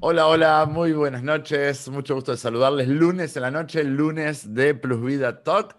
[0.00, 1.88] Hola, hola, muy buenas noches.
[1.88, 2.86] Mucho gusto de saludarles.
[2.88, 5.76] Lunes en la noche, lunes de Plus Vida Talk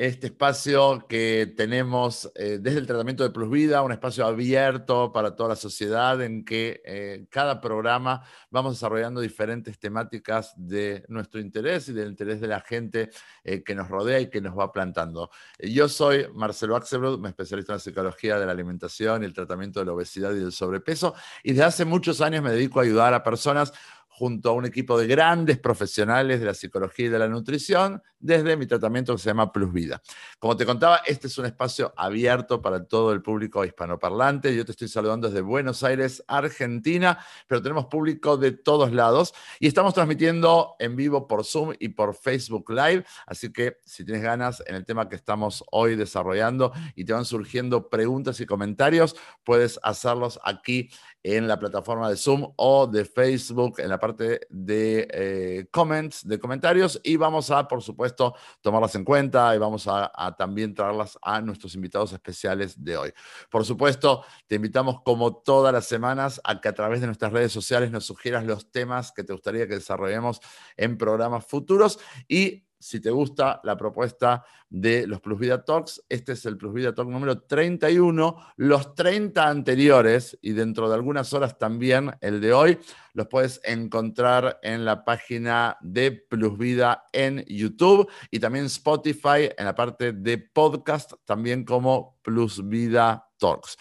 [0.00, 5.36] este espacio que tenemos eh, desde el tratamiento de Plus Vida, un espacio abierto para
[5.36, 11.90] toda la sociedad en que eh, cada programa vamos desarrollando diferentes temáticas de nuestro interés
[11.90, 13.10] y del interés de la gente
[13.44, 15.30] eh, que nos rodea y que nos va plantando.
[15.58, 19.86] Yo soy Marcelo Axelrod, me especialista en psicología de la alimentación y el tratamiento de
[19.86, 23.22] la obesidad y del sobrepeso, y desde hace muchos años me dedico a ayudar a
[23.22, 23.74] personas
[24.08, 28.56] junto a un equipo de grandes profesionales de la psicología y de la nutrición desde
[28.56, 30.00] mi tratamiento que se llama Plus Vida.
[30.38, 34.54] Como te contaba, este es un espacio abierto para todo el público hispanoparlante.
[34.54, 39.66] Yo te estoy saludando desde Buenos Aires, Argentina, pero tenemos público de todos lados y
[39.66, 43.04] estamos transmitiendo en vivo por Zoom y por Facebook Live.
[43.26, 47.24] Así que si tienes ganas en el tema que estamos hoy desarrollando y te van
[47.24, 50.90] surgiendo preguntas y comentarios, puedes hacerlos aquí
[51.22, 56.38] en la plataforma de Zoom o de Facebook en la parte de eh, comments, de
[56.38, 61.18] comentarios y vamos a, por supuesto, tomarlas en cuenta y vamos a, a, también traerlas
[61.22, 63.12] a nuestros invitados especiales de hoy.
[63.50, 67.52] Por supuesto, te invitamos como todas las semanas a que a través de nuestras redes
[67.52, 70.40] sociales nos sugieras los temas que te gustaría que desarrollemos
[70.76, 76.32] en programas futuros y si te gusta la propuesta de los Plus Vida Talks, este
[76.32, 78.36] es el Plus Vida Talk número 31.
[78.56, 82.78] Los 30 anteriores y dentro de algunas horas también el de hoy,
[83.12, 89.66] los puedes encontrar en la página de Plus Vida en YouTube y también Spotify en
[89.66, 93.76] la parte de podcast, también como Plus Vida Talks.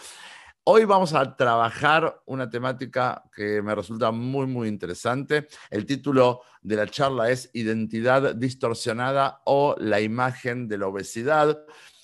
[0.71, 5.47] Hoy vamos a trabajar una temática que me resulta muy, muy interesante.
[5.71, 11.57] El título de la charla es Identidad distorsionada o la imagen de la obesidad.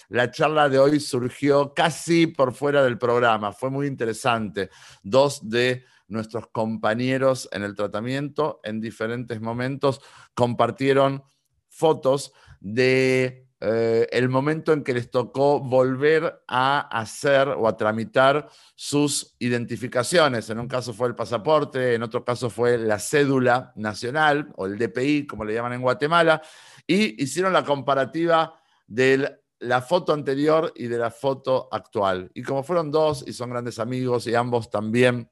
[0.09, 4.71] La charla de hoy surgió casi por fuera del programa, fue muy interesante.
[5.03, 10.01] Dos de nuestros compañeros en el tratamiento en diferentes momentos
[10.33, 11.23] compartieron
[11.69, 18.49] fotos de eh, el momento en que les tocó volver a hacer o a tramitar
[18.75, 20.49] sus identificaciones.
[20.49, 24.77] En un caso fue el pasaporte, en otro caso fue la cédula nacional o el
[24.77, 26.41] DPI, como le llaman en Guatemala,
[26.85, 32.29] y hicieron la comparativa de la foto anterior y de la foto actual.
[32.33, 35.29] Y como fueron dos y son grandes amigos y ambos también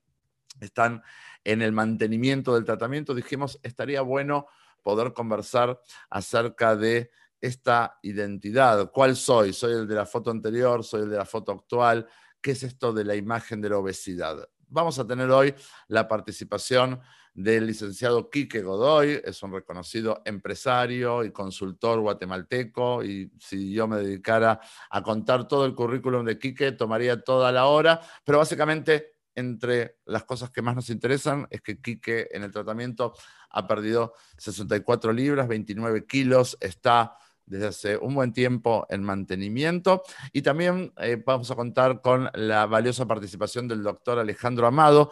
[0.62, 1.04] están
[1.44, 4.48] en el mantenimiento del tratamiento, dijimos, estaría bueno
[4.82, 5.80] poder conversar
[6.10, 7.12] acerca de
[7.44, 8.90] esta identidad.
[8.90, 9.52] ¿Cuál soy?
[9.52, 10.82] ¿Soy el de la foto anterior?
[10.82, 12.08] ¿Soy el de la foto actual?
[12.42, 14.48] ¿Qué es esto de la imagen de la obesidad?
[14.70, 15.54] Vamos a tener hoy
[15.90, 17.02] la participación
[17.34, 23.98] del licenciado Quique Godoy, es un reconocido empresario y consultor guatemalteco, y si yo me
[23.98, 29.98] dedicara a contar todo el currículum de Quique, tomaría toda la hora, pero básicamente entre
[30.06, 33.14] las cosas que más nos interesan es que Quique en el tratamiento
[33.50, 40.04] ha perdido 64 libras, 29 kilos, está desde hace un buen tiempo en mantenimiento.
[40.32, 45.12] Y también eh, vamos a contar con la valiosa participación del doctor Alejandro Amado,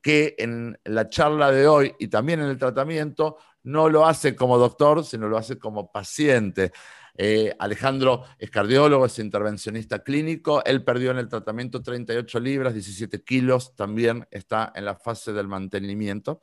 [0.00, 4.58] que en la charla de hoy y también en el tratamiento no lo hace como
[4.58, 6.72] doctor, sino lo hace como paciente.
[7.14, 10.64] Eh, Alejandro es cardiólogo, es intervencionista clínico.
[10.64, 15.48] Él perdió en el tratamiento 38 libras, 17 kilos, también está en la fase del
[15.48, 16.40] mantenimiento.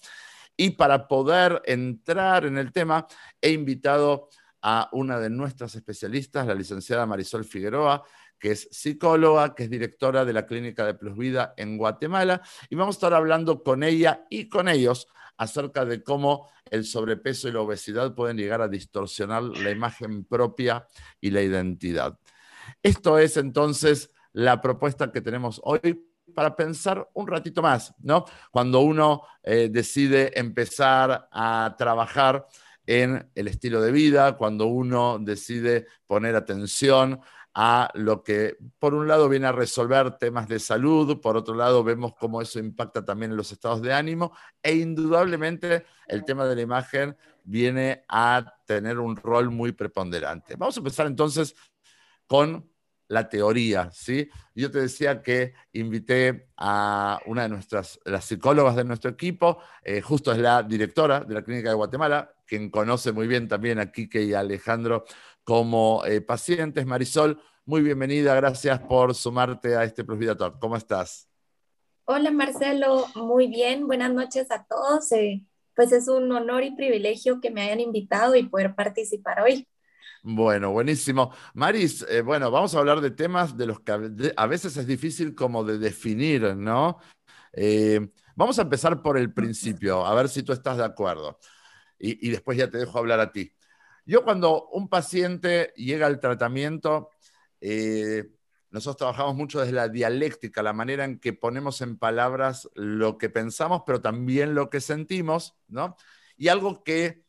[0.56, 3.08] Y para poder entrar en el tema,
[3.42, 4.30] he invitado
[4.62, 8.04] a una de nuestras especialistas, la licenciada Marisol Figueroa,
[8.40, 12.76] que es psicóloga, que es directora de la Clínica de Plus Vida en Guatemala, y
[12.76, 17.52] vamos a estar hablando con ella y con ellos acerca de cómo el sobrepeso y
[17.52, 20.86] la obesidad pueden llegar a distorsionar la imagen propia
[21.20, 22.18] y la identidad.
[22.84, 26.06] Esto es entonces la propuesta que tenemos hoy
[26.36, 28.26] para pensar un ratito más, ¿no?
[28.52, 32.46] Cuando uno eh, decide empezar a trabajar
[32.90, 37.22] en el estilo de vida, cuando uno decide poner atención
[37.54, 41.84] a lo que por un lado viene a resolver temas de salud, por otro lado
[41.84, 46.56] vemos cómo eso impacta también en los estados de ánimo e indudablemente el tema de
[46.56, 50.56] la imagen viene a tener un rol muy preponderante.
[50.56, 51.56] Vamos a empezar entonces
[52.26, 52.72] con
[53.08, 54.28] la teoría, ¿sí?
[54.56, 60.02] Yo te decía que invité a una de nuestras, las psicólogas de nuestro equipo, eh,
[60.02, 63.92] justo es la directora de la Clínica de Guatemala, quien conoce muy bien también a
[63.92, 65.06] Quique y a Alejandro
[65.44, 66.84] como eh, pacientes.
[66.86, 70.58] Marisol, muy bienvenida, gracias por sumarte a este Plus Vida Talk.
[70.60, 71.30] ¿Cómo estás?
[72.06, 75.12] Hola Marcelo, muy bien, buenas noches a todos.
[75.12, 79.68] Eh, pues es un honor y privilegio que me hayan invitado y poder participar hoy.
[80.24, 81.32] Bueno, buenísimo.
[81.54, 85.36] Maris, eh, bueno, vamos a hablar de temas de los que a veces es difícil
[85.36, 86.98] como de definir, ¿no?
[88.36, 91.38] Vamos a empezar por el principio, a ver si tú estás de acuerdo.
[92.00, 93.52] Y, después ya te dejo hablar a ti.
[94.06, 97.10] Yo cuando un paciente llega al tratamiento,
[97.60, 98.32] eh,
[98.72, 103.30] nosotros trabajamos mucho desde la dialéctica, la manera en que ponemos en palabras lo que
[103.30, 105.98] pensamos, pero también lo que sentimos, ¿no?
[106.38, 107.26] Y algo que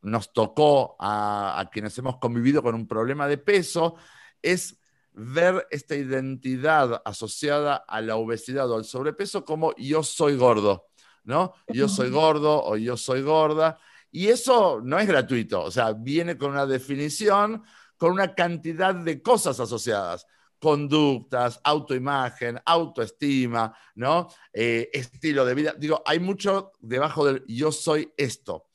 [0.00, 3.96] nos tocó a, a quienes hemos convivido con un problema de peso
[4.40, 4.80] es
[5.12, 10.88] ver esta identidad asociada a la obesidad o al sobrepeso como yo soy gordo,
[11.24, 11.54] ¿no?
[11.68, 13.78] Yo soy gordo o yo soy gorda.
[14.10, 17.62] Y eso no es gratuito, o sea, viene con una definición,
[17.96, 20.26] con una cantidad de cosas asociadas
[20.62, 24.28] conductas, autoimagen, autoestima, ¿no?
[24.52, 25.74] Eh, estilo de vida.
[25.76, 28.68] Digo, hay mucho debajo del yo soy esto.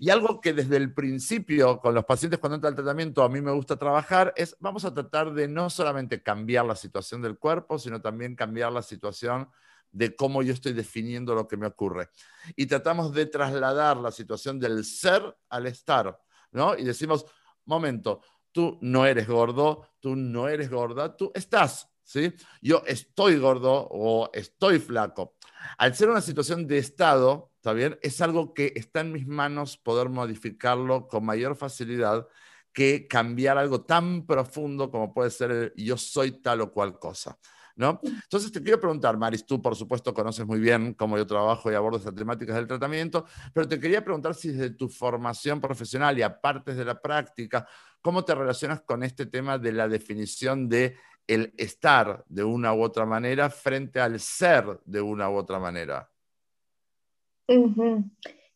[0.00, 3.42] Y algo que desde el principio con los pacientes cuando entra al tratamiento a mí
[3.42, 7.78] me gusta trabajar es vamos a tratar de no solamente cambiar la situación del cuerpo,
[7.78, 9.50] sino también cambiar la situación
[9.92, 12.08] de cómo yo estoy definiendo lo que me ocurre.
[12.56, 16.18] Y tratamos de trasladar la situación del ser al estar,
[16.50, 16.76] ¿no?
[16.76, 17.26] Y decimos,
[17.66, 22.32] momento, tú no eres gordo, tú no eres gorda, tú estás, ¿sí?
[22.60, 25.36] Yo estoy gordo o estoy flaco.
[25.78, 27.98] Al ser una situación de estado, ¿está bien?
[28.02, 32.26] Es algo que está en mis manos poder modificarlo con mayor facilidad
[32.72, 37.38] que cambiar algo tan profundo como puede ser yo soy tal o cual cosa.
[37.74, 38.00] ¿No?
[38.02, 41.74] Entonces te quiero preguntar, Maris, tú por supuesto conoces muy bien cómo yo trabajo y
[41.74, 43.24] abordo estas temáticas del tratamiento,
[43.54, 47.66] pero te quería preguntar si desde tu formación profesional y aparte de la práctica,
[48.00, 50.96] ¿cómo te relacionas con este tema de la definición de
[51.26, 56.10] el estar de una u otra manera frente al ser de una u otra manera.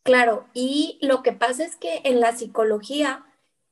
[0.02, 3.24] Claro, y lo que pasa es que en la psicología,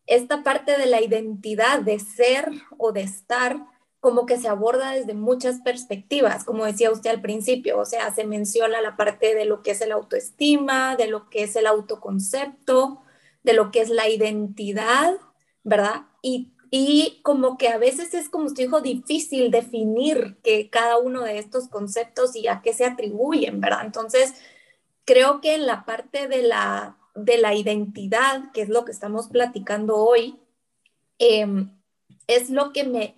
[0.06, 3.64] esta parte de la identidad de ser o de estar,
[4.04, 8.26] como que se aborda desde muchas perspectivas, como decía usted al principio, o sea, se
[8.26, 13.00] menciona la parte de lo que es el autoestima, de lo que es el autoconcepto,
[13.44, 15.14] de lo que es la identidad,
[15.62, 16.02] ¿verdad?
[16.20, 21.22] Y y como que a veces es, como usted dijo, difícil definir que cada uno
[21.22, 23.84] de estos conceptos y a qué se atribuyen, ¿verdad?
[23.84, 24.34] Entonces,
[25.04, 29.28] creo que en la parte de la, de la identidad, que es lo que estamos
[29.28, 30.40] platicando hoy,
[31.18, 31.70] em,
[32.26, 33.16] es lo que me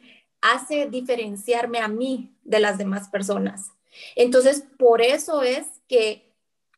[0.53, 3.73] hace diferenciarme a mí de las demás personas.
[4.15, 6.33] Entonces, por eso es que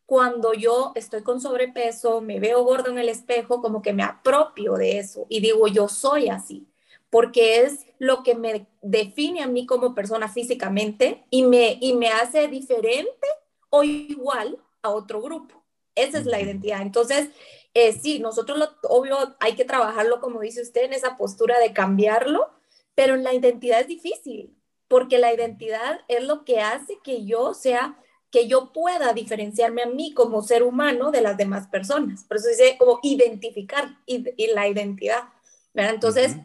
[0.07, 4.75] cuando yo estoy con sobrepeso, me veo gordo en el espejo, como que me apropio
[4.75, 6.67] de eso y digo, yo soy así,
[7.11, 12.09] porque es lo que me define a mí como persona físicamente y me, y me
[12.09, 13.27] hace diferente
[13.69, 15.63] o igual a otro grupo.
[15.95, 16.81] Esa es la identidad.
[16.81, 17.29] Entonces,
[17.75, 21.73] eh, sí, nosotros lo obvio hay que trabajarlo, como dice usted, en esa postura de
[21.73, 22.49] cambiarlo,
[22.99, 24.59] pero en la identidad es difícil,
[24.89, 27.97] porque la identidad es lo que hace que yo sea
[28.33, 32.25] que yo pueda diferenciarme a mí como ser humano de las demás personas.
[32.25, 35.29] Por eso dice como identificar y, la identidad.
[35.73, 35.95] ¿verdad?
[35.95, 36.39] Entonces,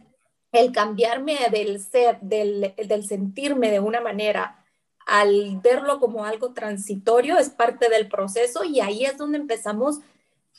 [0.52, 4.64] el cambiarme del ser, del, del sentirme de una manera,
[5.08, 10.02] al verlo como algo transitorio, es parte del proceso y ahí es donde empezamos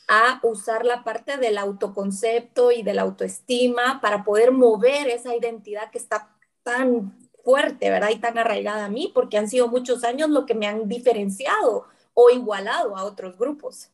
[0.07, 5.89] a usar la parte del autoconcepto y de la autoestima para poder mover esa identidad
[5.91, 8.09] que está tan fuerte, ¿verdad?
[8.11, 11.85] Y tan arraigada a mí, porque han sido muchos años lo que me han diferenciado
[12.13, 13.91] o igualado a otros grupos.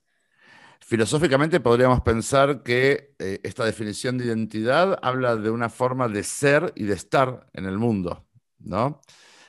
[0.79, 6.73] Filosóficamente podríamos pensar que eh, esta definición de identidad habla de una forma de ser
[6.75, 8.25] y de estar en el mundo,
[8.59, 9.01] ¿no?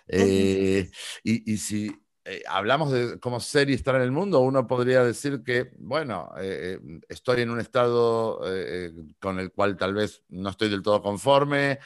[0.09, 0.91] Eh,
[1.23, 5.03] y, y, si eh, hablamos de cómo ser y estar en el mundo, uno podría
[5.03, 8.41] decir que, bueno, eh, eh, estoy en un estado
[9.19, 11.81] con el cual tal vez no estoy del todo conforme,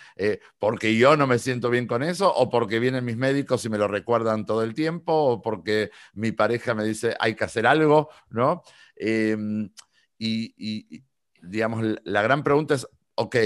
[0.59, 3.78] porque yo no me siento bien con eso, o porque vienen mis médicos y me
[3.78, 8.11] lo recuerdan todo el tiempo, o porque mi pareja me dice hay que hacer algo,
[8.28, 8.62] ¿no?
[8.95, 9.71] Em,
[10.19, 11.02] y, y,
[11.40, 13.37] digamos, la gran pregunta es, ok,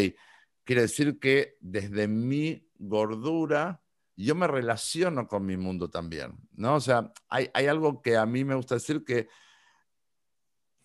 [0.64, 3.80] quiere decir que desde mi gordura,
[4.24, 6.76] yo me relaciono con mi mundo también, ¿no?
[6.76, 9.28] O sea, hay, algo que a mí me gusta decir que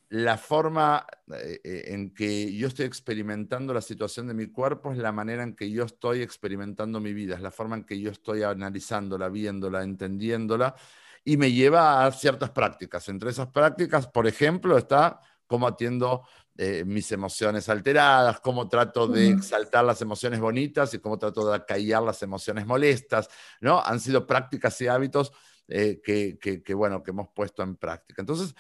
[0.10, 4.98] la forma eh, eh, en que yo estoy experimentando la situación de mi cuerpo es
[4.98, 8.12] la manera en que yo estoy experimentando mi vida, es la forma en que yo
[8.12, 10.76] estoy analizándola, viéndola, entendiéndola,
[11.24, 13.10] y me lleva a ciertas prácticas.
[13.10, 16.24] Entre esas prácticas, por ejemplo, está cómo atiendo
[16.58, 21.56] eh, mis emociones alteradas, cómo trato de exaltar las emociones bonitas y cómo trato de
[21.58, 23.82] acallar las emociones molestas, ¿no?
[23.84, 25.34] Han sido prácticas y hábitos
[25.68, 28.22] eh, que, bueno, que hemos puesto en práctica.
[28.22, 28.56] Entonces,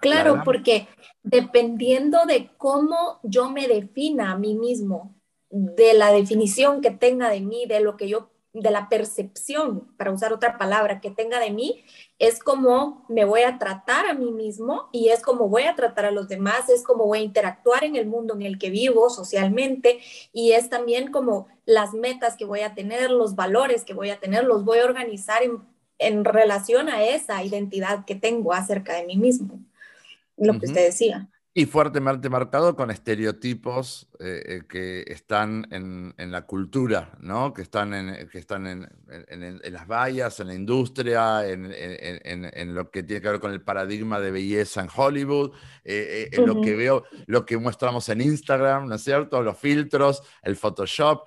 [0.00, 0.88] claro, porque
[1.22, 5.14] dependiendo de cómo yo me defina a mí mismo,
[5.50, 10.12] de la definición que tenga de mí, de lo que yo de la percepción, para
[10.12, 11.84] usar otra palabra, que tenga de mí,
[12.18, 16.06] es como me voy a tratar a mí mismo y es como voy a tratar
[16.06, 19.10] a los demás, es como voy a interactuar en el mundo en el que vivo
[19.10, 20.00] socialmente
[20.32, 24.20] y es también como las metas que voy a tener, los valores que voy a
[24.20, 25.60] tener, los voy a organizar en,
[25.98, 29.60] en relación a esa identidad que tengo acerca de mí mismo,
[30.38, 31.28] lo que usted decía.
[31.58, 37.54] Y fuertemente marcado con estereotipos eh, eh, que están en, la cultura, ¿no?
[37.54, 43.22] que están, en, que están en, las vallas, en la industria, en, lo que tiene
[43.22, 47.46] que ver con el paradigma de belleza en Hollywood, eh, en lo que veo, lo
[47.46, 49.42] que mostramos en Instagram, ¿no es cierto?
[49.42, 51.26] Los filtros, el Photoshop.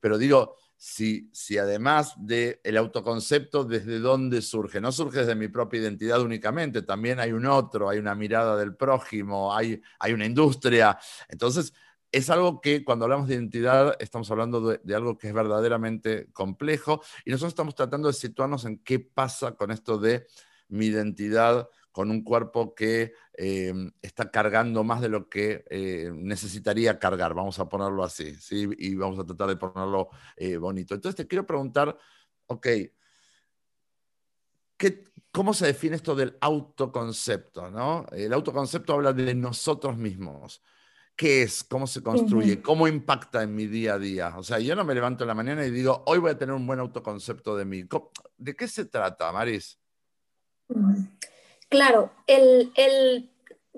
[0.00, 5.80] Pero digo, si, además del el autoconcepto, desde dónde surge, no surge desde mi propia
[5.80, 10.98] identidad únicamente, también hay un otro, hay una mirada del prójimo, hay, hay una industria.
[11.28, 11.72] Entonces,
[12.10, 16.28] es algo que cuando hablamos de identidad estamos hablando de, de, algo que es verdaderamente
[16.32, 20.26] complejo y nosotros estamos tratando de situarnos en qué pasa con esto de
[20.66, 26.98] mi identidad con un cuerpo que eh, está cargando más de lo que eh, necesitaría
[26.98, 28.68] cargar, vamos a ponerlo así, ¿sí?
[28.78, 30.94] y vamos a tratar de ponerlo eh, bonito.
[30.94, 31.96] Entonces te quiero preguntar,
[32.46, 32.66] ok,
[34.76, 37.70] ¿qué, ¿cómo se define esto del autoconcepto?
[37.70, 38.06] ¿no?
[38.10, 40.62] El autoconcepto habla de nosotros mismos.
[41.14, 41.62] ¿Qué es?
[41.62, 42.62] ¿Cómo se construye?
[42.62, 44.34] ¿Cómo impacta en mi día a día?
[44.38, 46.54] O sea, yo no me levanto en la mañana y digo, hoy voy a tener
[46.54, 47.84] un buen autoconcepto de mí.
[48.38, 49.78] ¿De qué se trata, Maris?
[51.72, 53.30] Claro, el,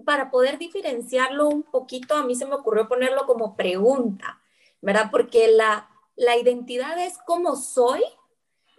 [0.05, 4.43] para poder diferenciarlo un poquito, a mí se me ocurrió ponerlo como pregunta,
[4.83, 5.11] ¿verdad?
[5.13, 8.03] Porque la, la identidad es cómo soy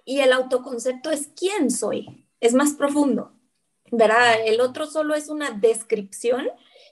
[0.03, 3.31] y el autoconcepto es quién soy, es más profundo,
[3.89, 4.35] ¿verdad?
[4.45, 6.49] El otro solo es una descripción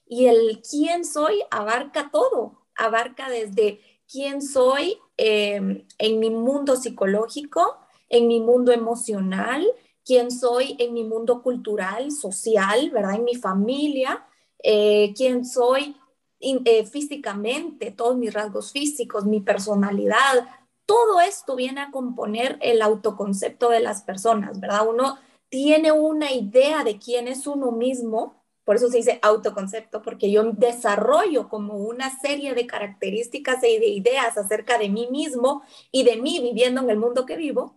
[0.08, 7.80] y el quién soy abarca todo, abarca desde quién soy em, en mi mundo psicológico,
[8.08, 9.68] en mi mundo emocional,
[10.06, 13.16] quién soy en mi mundo cultural, social, ¿verdad?
[13.16, 14.26] En mi familia,
[14.60, 15.96] eh, quién soy
[16.40, 20.48] eh, físicamente, todos mis rasgos físicos, mi personalidad,
[20.86, 24.88] todo esto viene a componer el autoconcepto de las personas, ¿verdad?
[24.88, 25.18] Uno
[25.50, 30.44] tiene una idea de quién es uno mismo, por eso se dice autoconcepto, porque yo
[30.44, 36.18] desarrollo como una serie de características y de ideas acerca de mí mismo y de
[36.18, 37.76] mí viviendo en el mundo que vivo,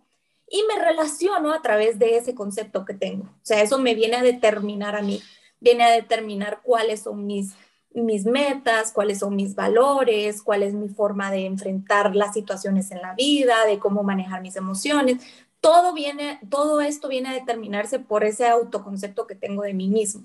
[0.49, 3.25] y me relaciono a través de ese concepto que tengo.
[3.25, 5.21] O sea, eso me viene a determinar a mí,
[5.59, 7.53] viene a determinar cuáles son mis,
[7.93, 13.01] mis metas, cuáles son mis valores, cuál es mi forma de enfrentar las situaciones en
[13.01, 15.21] la vida, de cómo manejar mis emociones.
[15.59, 20.23] Todo viene, todo esto viene a determinarse por ese autoconcepto que tengo de mí mismo.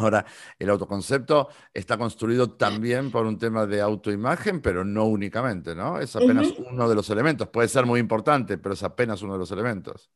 [0.00, 0.24] Ahora,
[0.58, 6.00] el autoconcepto está construido también por un tema de autoimagen, pero no únicamente, ¿no?
[6.00, 7.48] Es apenas uno de los elementos.
[7.48, 10.10] Puede ser muy importante, pero es apenas uno de los elementos.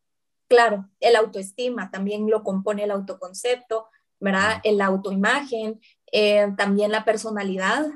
[0.48, 3.88] Claro, el autoestima también lo compone el autoconcepto,
[4.20, 4.60] ¿verdad?
[4.64, 7.86] El autoimagen, eh, también la personalidad,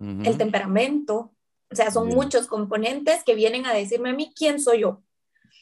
[0.00, 1.32] el temperamento.
[1.70, 5.02] O sea, son muchos componentes que vienen a decirme a mí quién soy yo.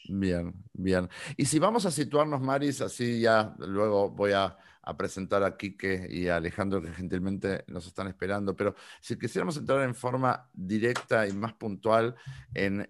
[0.09, 1.09] Bien, bien.
[1.37, 6.07] Y si vamos a situarnos, Maris, así ya luego voy a a presentar a Quique
[6.09, 11.25] y a Alejandro que gentilmente nos están esperando, pero si quisiéramos entrar en forma directa
[11.25, 12.15] y más puntual
[12.53, 12.83] en,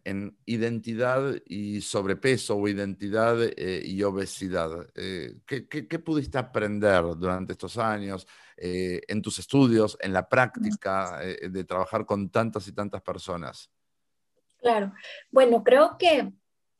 [0.45, 8.27] identidad y sobrepeso o identidad eh, y obesidad, eh, ¿qué, pudiste aprender durante estos años
[8.57, 13.69] eh, en tus estudios, en la práctica de trabajar con tantas y tantas personas?
[14.59, 14.93] Claro,
[15.29, 16.31] bueno, creo que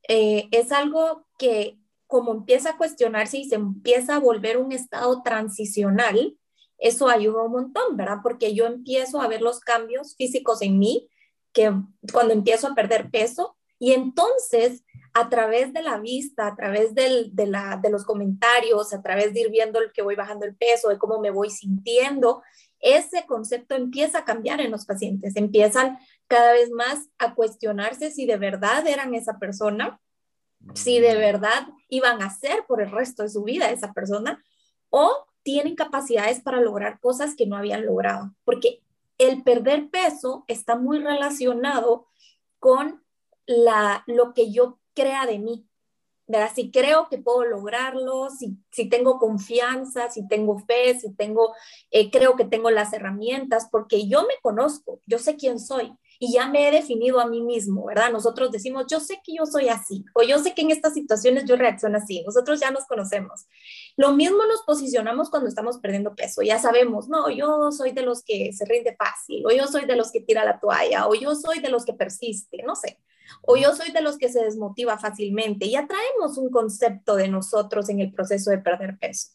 [0.08, 1.78] es algo que
[2.14, 6.38] como empieza a cuestionarse y se empieza a volver un estado transicional,
[6.78, 8.18] eso ayuda un montón, ¿verdad?
[8.22, 11.10] Porque yo empiezo a ver los cambios físicos en mí,
[11.54, 11.74] que
[12.12, 14.84] cuando empiezo a perder peso, y entonces
[15.16, 19.42] a través de la vista, a través de, la, de los comentarios, a través de
[19.42, 22.44] ir viendo el que voy bajando el peso, de cómo me voy sintiendo,
[22.80, 28.28] ese concepto empieza a cambiar en los pacientes, empiezan cada vez más a cuestionarse si
[28.28, 30.00] de verdad eran esa persona
[30.74, 34.44] si de verdad iban a ser por el resto de su vida esa persona
[34.90, 38.82] o tienen capacidades para lograr cosas que no habían logrado, porque
[39.18, 42.08] el perder peso está muy relacionado
[42.60, 43.04] con
[43.46, 45.68] la, lo que yo crea de mí.
[46.26, 46.52] ¿verdad?
[46.56, 51.54] Si creo que puedo lograrlo, si, si tengo confianza, si tengo fe, si tengo,
[51.92, 56.34] eh, creo que tengo las herramientas, porque yo me conozco, yo sé quién soy y
[56.34, 58.12] ya me he definido a mí mismo, ¿verdad?
[58.12, 61.46] Nosotros decimos, yo sé que yo soy así, o yo sé que en estas situaciones
[61.46, 63.48] yo reacciono así, nosotros ya nos conocemos.
[63.98, 68.24] Lo mismo nos posicionamos cuando estamos perdiendo peso, ya sabemos, no, yo soy de los
[68.24, 71.36] que se rinde fácil, o yo soy de los que tira la toalla, o yo
[71.36, 73.00] soy de los que persiste, no sé.
[73.42, 75.70] o yo soy de los que se desmotiva fácilmente.
[75.70, 79.30] Ya traemos un concepto de nosotros en el proceso de perder peso.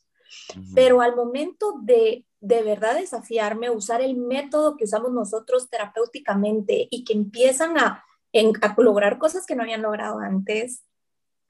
[0.75, 7.05] Pero al momento de de verdad desafiarme, usar el método que usamos nosotros terapéuticamente y
[7.05, 8.05] que empiezan a,
[8.63, 10.85] a lograr cosas que no habían logrado antes,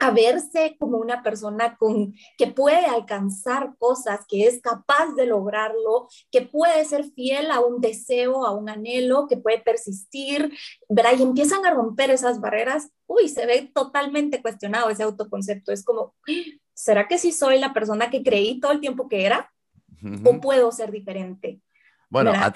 [0.00, 6.08] a verse como una persona con, que puede alcanzar cosas, que es capaz de lograrlo,
[6.30, 10.52] que puede ser fiel a un deseo, a un anhelo, que puede persistir,
[10.88, 11.14] ¿verdad?
[11.18, 15.72] Y empiezan a romper esas barreras, uy, se ve totalmente cuestionado ese autoconcepto.
[15.72, 16.14] Es como,
[16.78, 19.52] ¿será que sí soy la persona que creí todo el tiempo que era?
[20.24, 21.60] ¿O puedo ser diferente?
[22.10, 22.50] Bueno, a,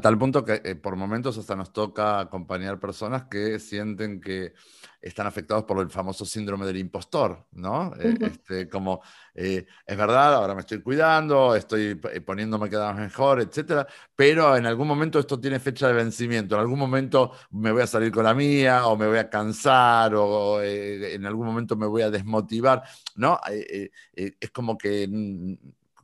[0.00, 4.52] tal, punto que eh, por momentos hasta nos toca acompañar personas que sienten que
[5.00, 7.94] están afectados por el famoso síndrome del impostor, ¿no?
[7.98, 9.00] Eh, este, como,
[9.34, 14.66] eh, es verdad, ahora me estoy cuidando, estoy poniéndome cada vez mejor, etcétera, pero en
[14.66, 18.24] algún momento esto tiene fecha de vencimiento, en algún momento me voy a salir con
[18.24, 22.82] la mía, o me voy a cansar, o en algún momento me voy a desmotivar,
[23.16, 23.40] ¿no?
[24.14, 25.08] es como que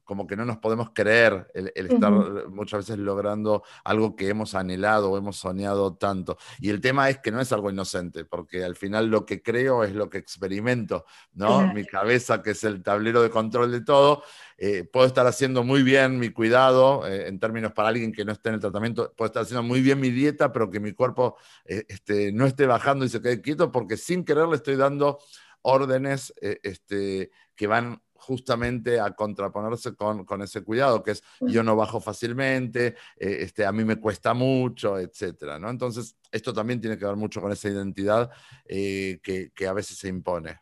[0.05, 2.13] como que no nos podemos creer el, estar
[2.49, 6.37] muchas veces logrando algo que hemos anhelado o hemos soñado tanto.
[6.61, 9.83] Y el tema es que no es algo inocente, porque al final lo que creo
[9.83, 11.73] es lo que experimento, ¿no?
[11.73, 14.23] Mi cabeza, que es el tablero de control de todo,
[14.59, 18.33] eh, puedo estar haciendo muy bien mi cuidado, eh, en términos para alguien que no
[18.33, 21.37] esté en el tratamiento, puedo estar haciendo muy bien mi dieta, pero que mi cuerpo
[21.65, 25.19] eh, este, no esté bajando y se quede quieto, porque sin querer le estoy dando
[25.63, 31.77] órdenes este, que van justamente a contraponerse con, con, ese cuidado, que es yo no
[31.77, 35.69] bajo fácilmente, eh, este, a mí me cuesta mucho, etcétera, ¿no?
[35.71, 38.31] Entonces, esto también tiene que ver mucho con esa identidad
[38.67, 40.59] eh, que, que, a veces se impone.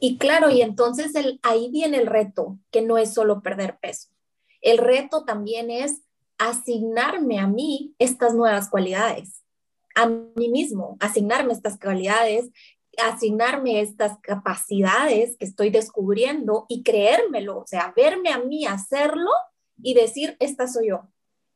[0.00, 4.08] Y claro, y entonces el, ahí viene el reto, que no es solo perder peso.
[4.60, 6.02] El reto también es
[6.38, 9.42] asignarme a mí estas nuevas cualidades,
[9.94, 12.50] a mí mismo, asignarme estas cualidades
[13.00, 19.30] asignarme estas capacidades que estoy descubriendo y creérmelo, o sea, verme a mí hacerlo
[19.82, 21.08] y decir, esta soy yo.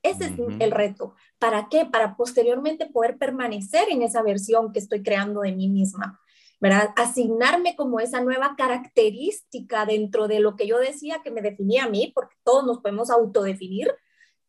[0.03, 1.15] Ese es el reto.
[1.39, 1.87] ¿Para qué?
[1.87, 6.21] Para posteriormente poder permanecer en esa versión que estoy creando de mí misma.
[6.63, 6.91] ¿verdad?
[6.95, 11.89] Asignarme como esa nueva característica dentro de lo que yo decía que me definía a
[11.89, 13.93] mí, porque todos nos podemos autodefinir,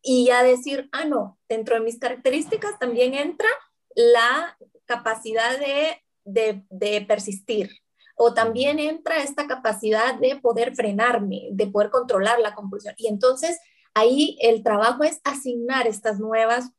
[0.00, 3.48] y ya decir, ah, no, dentro de mis características también entra
[3.96, 7.70] la capacidad de de, persistir.
[8.16, 12.94] O también entra esta capacidad de poder frenarme, de poder controlar la compulsión.
[12.96, 13.58] Y entonces
[13.92, 16.70] ahí el trabajo es asignar estas nuevas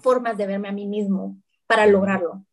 [0.00, 2.44] formas de verme a mí mismo para lograrlo.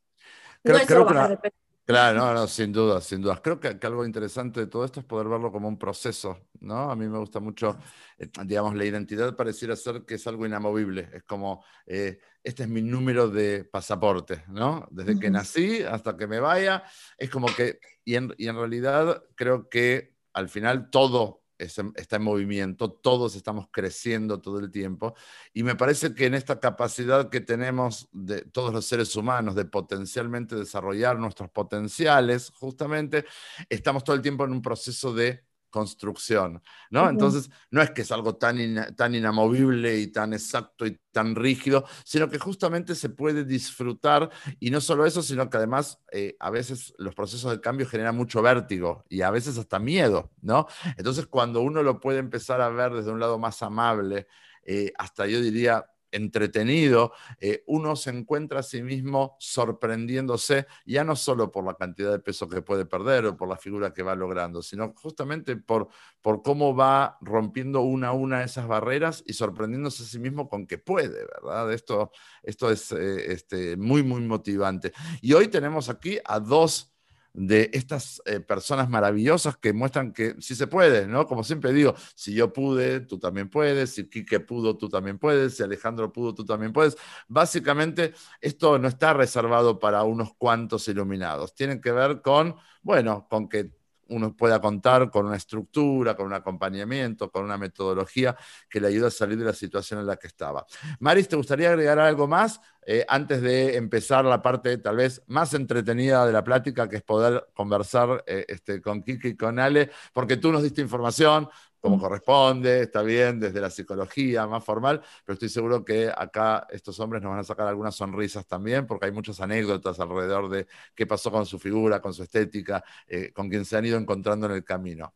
[0.64, 1.52] no es bajar de
[1.88, 3.42] Claro, no, no, sin duda, sin duda.
[3.42, 6.92] Creo que, algo interesante de todo esto es poder verlo como un proceso, ¿no?
[6.92, 7.78] A mí me gusta mucho,
[8.18, 11.10] eh, digamos, la identidad pareciera ser que es algo inamovible.
[11.14, 14.86] Es como, eh, este es mi número de pasaporte, ¿no?
[14.92, 16.84] Desde que nací hasta que me vaya,
[17.18, 22.24] es como que, y en, y en realidad creo que al final todo está en
[22.24, 25.16] movimiento, todos estamos creciendo todo el tiempo
[25.54, 29.66] y me parece que en esta capacidad que tenemos de todos los seres humanos de
[29.66, 33.26] potencialmente desarrollar nuestros potenciales, justamente
[33.70, 37.10] estamos todo el tiempo en un proceso de construcción, ¿no?
[37.10, 41.86] Entonces, no es que es algo tan, tan inamovible y tan exacto y tan rígido,
[42.04, 46.50] sino que justamente se puede disfrutar y no solo eso, sino que además eh, a
[46.50, 50.68] veces los procesos de cambio generan mucho vértigo y a veces hasta miedo, ¿no?
[50.98, 54.28] Entonces, cuando uno lo puede empezar a ver desde un lado más amable,
[54.64, 61.16] eh, hasta yo diría entretenido, eh, uno se encuentra a sí mismo sorprendiéndose, ya no
[61.16, 64.16] solo por la cantidad de peso que puede perder o por la figura que va
[64.16, 65.90] logrando, sino justamente por,
[66.22, 70.68] por cómo va rompiendo una a una esas barreras y sorprendiéndose a sí mismo con
[70.68, 71.72] que puede, ¿verdad?
[71.74, 72.12] Esto,
[72.44, 74.94] esto es eh, este, muy, muy motivante.
[75.22, 76.97] Y hoy tenemos aquí a dos
[77.38, 81.28] de estas eh, personas maravillosas que muestran que sí se puede, ¿no?
[81.28, 85.56] Como siempre digo, si yo pude, tú también puedes, si Quique pudo, tú también puedes,
[85.56, 86.98] si Alejandro pudo, tú también puedes.
[87.28, 93.48] Básicamente, esto no está reservado para unos cuantos iluminados, tiene que ver con, bueno, con
[93.48, 93.72] que
[94.10, 98.36] uno pueda contar con una estructura, con un acompañamiento, con una metodología
[98.70, 100.66] que le ayude a salir de la situación en la que estaba.
[101.00, 105.54] Maris, ¿te gustaría agregar algo más eh, antes de empezar la parte tal vez más
[105.54, 109.92] entretenida de la plática, que es poder conversar eh, este, con Kiki y con Ale?
[110.14, 115.34] Porque tú nos diste información, como corresponde, está bien, desde la psicología más formal, pero
[115.34, 119.12] estoy seguro que acá estos hombres nos van a sacar algunas sonrisas también, porque hay
[119.12, 123.66] muchas anécdotas alrededor de qué pasó con su figura, con su estética, eh, con quien
[123.66, 125.14] se han ido encontrando en el camino.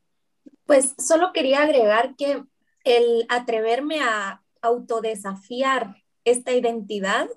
[0.65, 2.43] Pues solo quería agregar que
[2.84, 7.28] el atreverme a autodesafiar esta identidad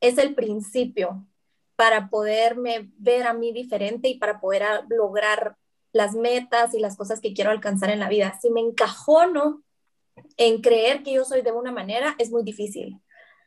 [0.00, 1.26] es el principio
[1.76, 5.56] para poderme ver a mí diferente y para poder lograr
[5.96, 8.38] las metas y las cosas que quiero alcanzar en la vida.
[8.40, 9.62] Si me encajono
[10.36, 13.00] en creer que yo soy de una manera, es muy difícil.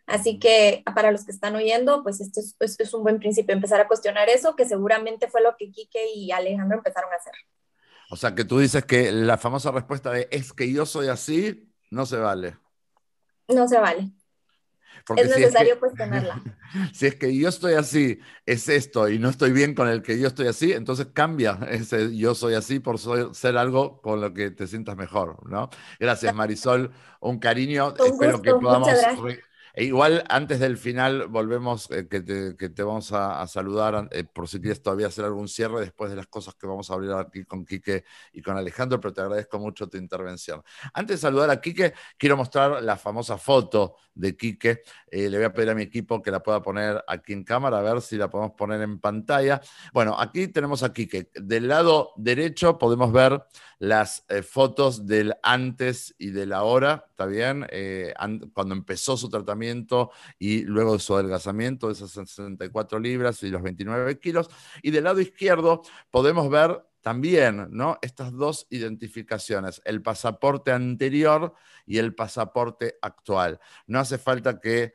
[0.06, 3.80] Así que para los que están oyendo, pues esto es, es, un buen principio, empezar
[3.80, 7.34] a cuestionar eso, que seguramente fue lo que Quique y Alejandro empezaron a hacer.
[8.10, 11.72] O sea, que tú dices que la famosa respuesta de es que yo soy así,
[11.92, 12.58] no se vale.
[13.48, 14.12] No se vale.
[15.16, 16.42] Es necesario cuestionarla.
[16.94, 20.20] Si es que yo estoy así, es esto, y no estoy bien con el que
[20.20, 23.00] yo estoy así, entonces cambia ese yo soy así por
[23.34, 25.72] ser algo con lo que te sientas mejor, ¿no?
[26.00, 26.92] Gracias, Marisol.
[27.22, 27.96] Un cariño.
[27.98, 28.92] Espero que podamos
[29.80, 34.60] e igual antes del final volvemos, eh, que, te, vamos a, saludar eh, por si
[34.60, 37.64] quieres todavía hacer algún cierre después de las cosas que vamos a hablar aquí con
[37.64, 40.62] Quique y con Alejandro, pero te agradezco mucho tu intervención.
[40.94, 44.82] Antes de saludar a Quique, quiero mostrar la famosa foto de Quique.
[45.10, 47.80] Eh, le voy a pedir a mi equipo que la pueda poner aquí en cámara,
[47.80, 49.62] a ver si la podemos poner en pantalla.
[49.94, 51.30] Bueno, aquí tenemos a Quique.
[51.36, 53.42] Del lado derecho podemos ver
[53.80, 57.66] las fotos del antes y del ahora, ¿está bien?
[58.54, 63.62] cuando empezó su tratamiento y luego de su adelgazamiento de esas 64 libras y los
[63.62, 64.50] 29 kilos.
[64.84, 67.98] Y del lado izquierdo podemos ver también ¿no?
[68.02, 71.54] estas dos identificaciones, el pasaporte anterior
[71.86, 73.60] y el pasaporte actual.
[73.88, 74.94] No hace falta que,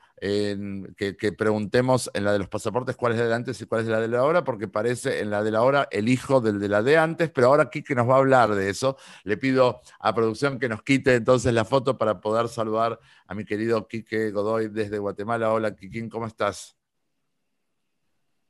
[0.96, 3.88] que, preguntemos en la de los pasaportes cuál es la de antes y cuál es
[3.88, 6.68] la de la ahora, porque parece en la de la hora el hijo del de
[6.68, 8.96] la de antes, pero ahora Kike nos va a hablar de eso.
[9.24, 13.44] Le pido a producción que nos quite entonces la foto para poder saludar a mi
[13.44, 15.52] querido Quique Godoy desde Guatemala.
[15.52, 16.76] Hola, Kikín, ¿cómo estás?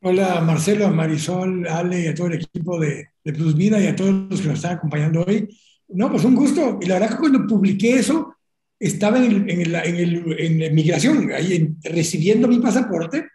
[0.07, 3.97] Hola Marcelo, Marisol, Ale y a todo el equipo de, de Plus Vida y a
[3.97, 5.49] todos los que nos están acompañando hoy.
[5.88, 6.79] No, pues un gusto.
[6.83, 8.37] Y la verdad que cuando publiqué eso,
[8.79, 13.29] estaba en, en, en, en migración, ahí recibiendo mi pasaporte.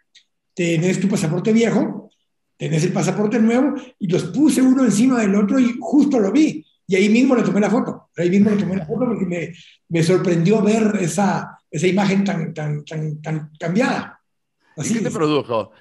[0.54, 2.08] Tenés tu pasaporte viejo,
[2.56, 6.64] tenés el pasaporte nuevo, y los puse uno encima del otro y justo lo vi.
[6.86, 8.10] Y ahí mismo le tomé la foto.
[8.16, 9.52] Ahí mismo le tomé la foto porque
[9.88, 12.54] me, sorprendió ver esa, imagen tan
[13.58, 14.19] cambiada.
[14.82, 15.72] ¿Qué te produjo?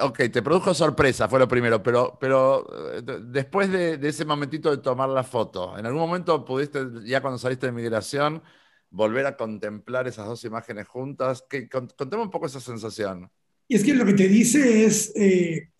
[0.00, 4.78] Ok, te produjo sorpresa, fue lo primero, pero, pero eh, después de, ese momentito de
[4.82, 8.42] tomar la foto, ¿en algún momento pudiste, ya cuando saliste de migración,
[8.90, 11.44] volver a contemplar esas dos imágenes juntas?
[11.48, 13.30] ¿Qué, contame un poco esa sensación.
[13.66, 15.70] Y es que lo que te dice es, eh,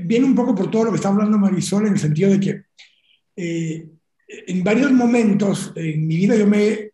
[0.00, 2.62] viene un poco por todo lo que está hablando Marisol, en el sentido de que
[3.36, 3.88] eh,
[4.26, 6.90] en varios momentos en mi vida yo me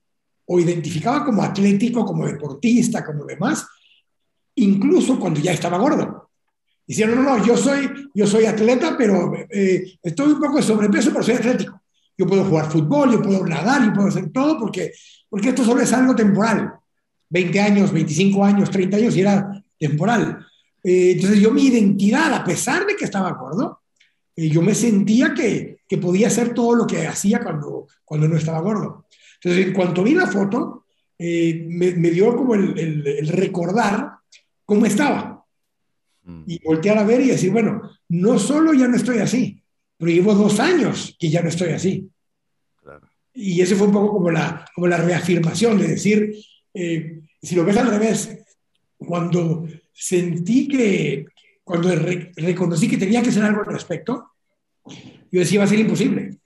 [0.53, 3.65] o identificaba como atlético, como deportista, como demás,
[4.57, 6.31] incluso cuando ya estaba gordo.
[6.91, 11.13] Dicieron, no, no, yo soy, yo soy atleta, pero eh, estoy un poco de sobrepeso,
[11.13, 11.81] pero soy atlético.
[12.19, 14.91] Yo puedo jugar fútbol, yo puedo nadar, yo puedo hacer todo, porque,
[15.29, 16.73] porque esto solo es algo temporal.
[17.29, 20.45] 20 años, 25 años, 30 años, y era temporal.
[20.83, 23.83] Eh, entonces yo mi identidad, a pesar de que estaba gordo,
[24.35, 28.37] eh, yo me sentía que, que, podía hacer todo lo que hacía cuando, cuando no
[28.37, 29.07] estaba gordo.
[29.41, 30.87] Entonces, en cuanto vi la foto,
[31.21, 34.20] me, me, dio como el, el, el recordar
[34.71, 35.45] cómo estaba.
[36.23, 36.45] Mm.
[36.47, 39.61] Y voltear a ver y decir, bueno, no solo ya no estoy así,
[39.99, 42.09] pero llevo dos años que ya no estoy así.
[43.35, 46.37] Y ese fue un poco como la, como la reafirmación de decir,
[46.73, 48.39] eh, si lo ves al revés,
[48.97, 51.27] cuando sentí que,
[51.65, 51.91] cuando
[52.37, 54.31] reconocí que tenía que hacer algo al respecto,
[54.87, 56.39] yo decía, va a ser imposible,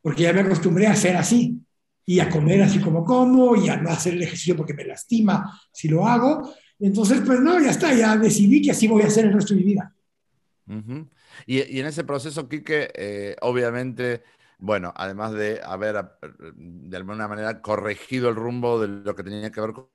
[0.00, 1.58] porque ya me acostumbré a ser así
[2.06, 5.60] y a comer así como como y a no hacer el ejercicio porque me lastima
[5.72, 6.54] si lo hago.
[6.80, 9.60] Entonces, pues no, ya está, ya decidí que así voy a hacer el resto de
[9.60, 9.94] mi vida.
[11.46, 14.22] y, en ese proceso, Quique, eh, obviamente,
[14.58, 16.04] bueno, además de haber
[16.54, 19.88] de alguna manera corregido el rumbo de lo que tenía que ver con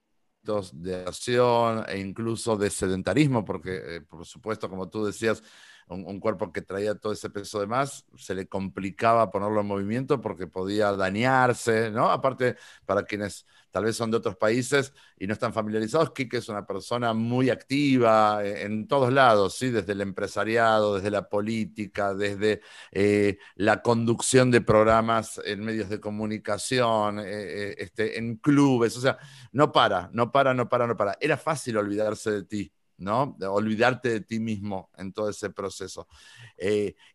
[0.74, 5.42] de acción e incluso de sedentarismo, porque eh, por supuesto, como tú decías,
[5.88, 10.22] un, cuerpo que traía todo ese peso de más, se le complicaba ponerlo en movimiento
[10.22, 12.10] porque podía dañarse, ¿no?
[12.10, 16.48] Aparte, para quienes tal vez son de otros países y no están familiarizados, Kike es
[16.48, 19.72] una persona muy activa eh, en, todos lados, ¿sí?
[19.72, 26.00] Desde el empresariado, desde la política, desde eh, la conducción de programas en medios de
[26.00, 29.18] comunicación, eh, este, en clubes, o sea,
[29.52, 31.18] no para, no para, no para, no para.
[31.20, 33.36] Era fácil olvidarse de ti ¿no?
[33.40, 36.08] De olvidarte de ti mismo en todo ese proceso.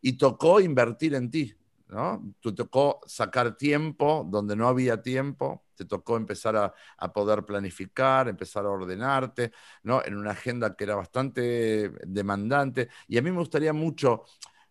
[0.02, 1.54] Y tocó invertir en ti,
[1.88, 2.34] ¿no?
[2.40, 8.64] Te tocó sacar tiempo donde no había tiempo, te tocó empezar a, poder planificar, empezar
[8.66, 10.02] a ordenarte, ¿no?
[10.04, 12.88] En una agenda que era bastante demandante.
[13.06, 14.24] Y a mí me gustaría mucho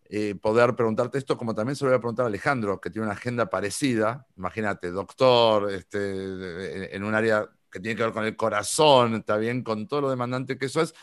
[0.04, 3.06] eh, poder preguntarte esto, como también se lo voy a preguntar a Alejandro, que tiene
[3.06, 4.26] una agenda parecida.
[4.36, 9.62] Imagínate, doctor, este, en un área que tiene que ver con el corazón, está bien,
[9.62, 10.94] con todo lo demandante que eso es.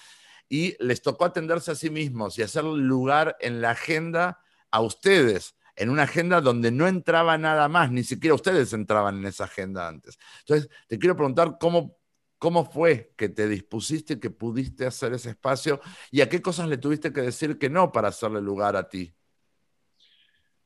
[0.49, 4.39] y les tocó atenderse a sí mismos y hacer lugar en la agenda
[4.71, 9.25] a ustedes, en una agenda donde no entraba nada más, ni siquiera ustedes entraban en
[9.25, 10.17] esa agenda antes.
[10.39, 11.97] Entonces, te quiero preguntar cómo,
[12.38, 16.77] cómo fue que te dispusiste que pudiste hacer ese espacio y a qué cosas le
[16.77, 19.13] tuviste que decir que no para hacerle lugar a ti.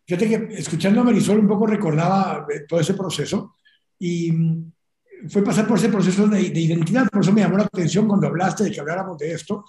[0.06, 3.56] Fíjate que escuchando a Marisol un poco recordaba eh, todo ese proceso
[4.00, 4.72] y mm,
[5.28, 8.64] fue pasar por ese proceso de, identidad, por eso me llamó la atención cuando hablaste
[8.64, 9.66] de que habláramos de esto,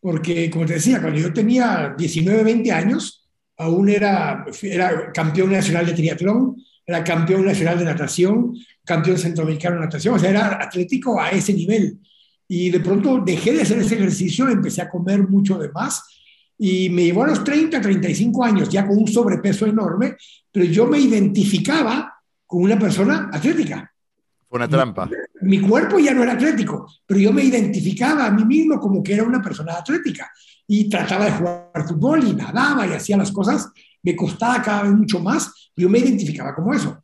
[0.00, 3.23] porque como te decía, cuando yo tenía 19, 20 años,
[3.56, 9.82] aún era, era campeón nacional de triatlón, era campeón nacional de natación, campeón centroamericano de
[9.82, 11.98] natación, o sea, era atlético a ese nivel.
[12.46, 16.02] Y de pronto dejé de hacer ese ejercicio, empecé a comer mucho de más
[16.58, 20.16] y me llevó a los 30, 35 años, ya con un sobrepeso enorme,
[20.52, 22.14] pero yo me identificaba
[22.46, 23.90] con una persona atlética.
[24.50, 25.10] Una trampa.
[25.40, 29.14] Mi, cuerpo ya no era atlético, pero yo me identificaba a mí mismo como que
[29.14, 30.30] era una persona atlética
[30.66, 33.70] y trataba de jugar fútbol y nadaba y hacía las cosas.
[34.02, 37.02] Me costaba cada vez mucho más, yo me identificaba como eso.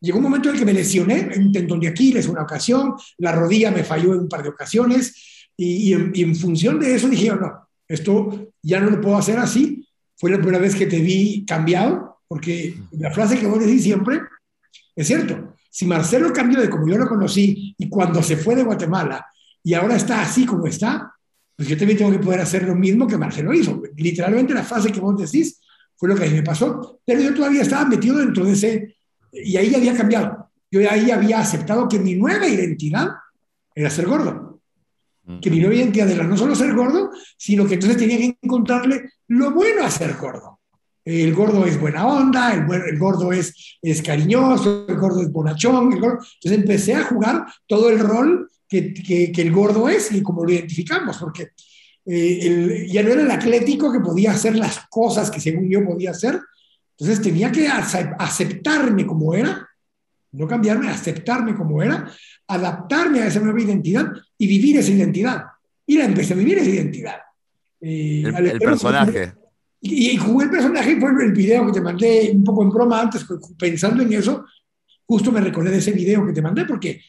[0.00, 3.32] Llegó un momento en el que me lesioné, un tendón de Aquiles una ocasión, la
[3.32, 7.68] rodilla me falló en un par de ocasiones y, en, función de eso dije, no,
[7.86, 9.86] esto ya no lo puedo hacer así.
[10.16, 14.20] Fue la primera vez que te vi cambiado, porque la frase que vos decís siempre
[14.94, 15.54] es cierto.
[15.70, 19.26] Si Marcelo cambió de como yo lo conocí y cuando se fue de Guatemala
[19.62, 21.14] y ahora está así como está,
[21.56, 23.82] pues yo también tengo que poder hacer lo mismo que Marcelo hizo.
[23.96, 25.60] Literalmente la frase que vos decís
[25.96, 28.96] fue lo que a mí me pasó, pero yo todavía estaba metido dentro de ese,
[29.32, 30.50] y ahí había cambiado.
[30.70, 33.08] Yo ahí había aceptado que mi nueva identidad
[33.74, 34.60] era ser gordo.
[35.24, 35.40] Mm.
[35.40, 39.10] Que mi nueva identidad era no solo ser gordo, sino que entonces tenía que encontrarle
[39.28, 40.60] lo bueno a ser gordo
[41.04, 45.92] el gordo es buena onda, el, gordo es, es, cariñoso, el gordo es bonachón.
[45.92, 48.48] Entonces empecé a jugar todo el rol
[48.80, 51.50] que, que, el gordo es y como lo identificamos, porque
[52.06, 56.12] eh, ya no era el atlético que podía hacer las cosas que según yo podía
[56.12, 56.40] hacer.
[56.96, 59.68] Entonces tenía que aceptarme como era,
[60.32, 62.10] no cambiarme, aceptarme como era,
[62.46, 64.06] adaptarme a esa nueva identidad
[64.38, 65.44] y vivir esa identidad.
[65.86, 67.16] Y la empecé a vivir esa identidad.
[67.80, 69.34] Eh, el, personaje.
[69.80, 73.26] Y, jugué el personaje, fue el video que te mandé un poco en broma antes,
[73.58, 74.46] pensando en eso,
[75.04, 77.02] justo me recordé de ese video que te mandé, porque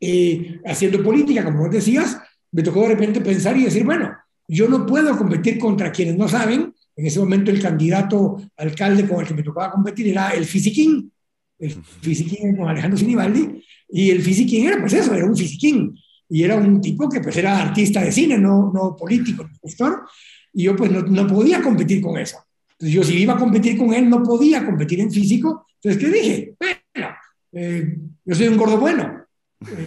[0.00, 2.18] eh, haciendo política, como vos decías,
[2.52, 4.16] me tocó de repente pensar y decir, bueno,
[4.48, 6.72] yo no puedo competir contra quienes no saben.
[6.94, 11.12] En ese momento el candidato alcalde con el que me tocaba competir era el fisiquín,
[11.58, 15.94] el fisiquín con Alejandro Sinibaldi, y el fisiquín era pues eso, era un fisiquín,
[16.28, 20.06] y era un tipo que pues era artista de cine, no, no político, gestor,
[20.52, 22.38] y yo pues no, podía competir con eso.
[22.72, 25.66] Entonces yo si iba a competir con él no podía competir en físico.
[25.82, 26.54] Entonces, ¿qué dije?
[26.58, 27.14] Bueno,
[27.52, 29.25] eh, yo soy un gordo bueno.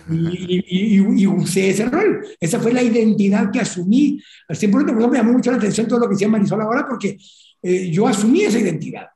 [0.10, 2.26] Y, usé ese rol.
[2.40, 4.22] Esa fue la identidad que asumí.
[4.48, 7.18] Al 100%, por me llamó mucho la atención todo lo que decía Marisol ahora porque
[7.62, 9.08] eh, yo asumí esa identidad.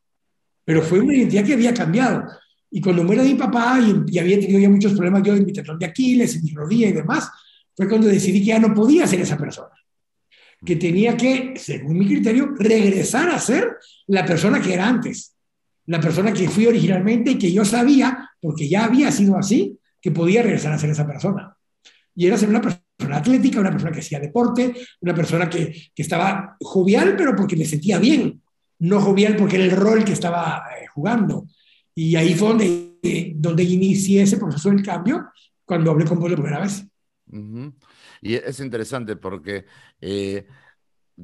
[0.66, 2.26] Pero fue una identidad que había cambiado.
[2.72, 5.78] Y cuando muere mi papá y, había tenido ya muchos problemas yo en mi tendón
[5.78, 7.30] de Aquiles, en mi rodilla y demás,
[7.76, 9.74] fue cuando decidí que ya no podía ser esa persona
[10.66, 15.36] que tenía que, según mi criterio, regresar a ser la persona que era antes,
[15.88, 20.12] la persona que fui originalmente y que yo sabía, porque ya había sido así, que
[20.12, 21.56] podía regresar a ser esa persona.
[22.14, 26.02] Y era ser una persona atlética, una persona que hacía deporte, una persona que, que
[26.02, 28.42] estaba jovial, pero porque me sentía bien,
[28.80, 31.48] no jovial porque era el rol que estaba eh, jugando.
[31.96, 35.30] Y ahí fue donde, donde inicié ese proceso del cambio,
[35.64, 36.86] cuando hablé con vos la primera vez.
[38.22, 39.66] Y es interesante porque
[40.02, 40.46] eh,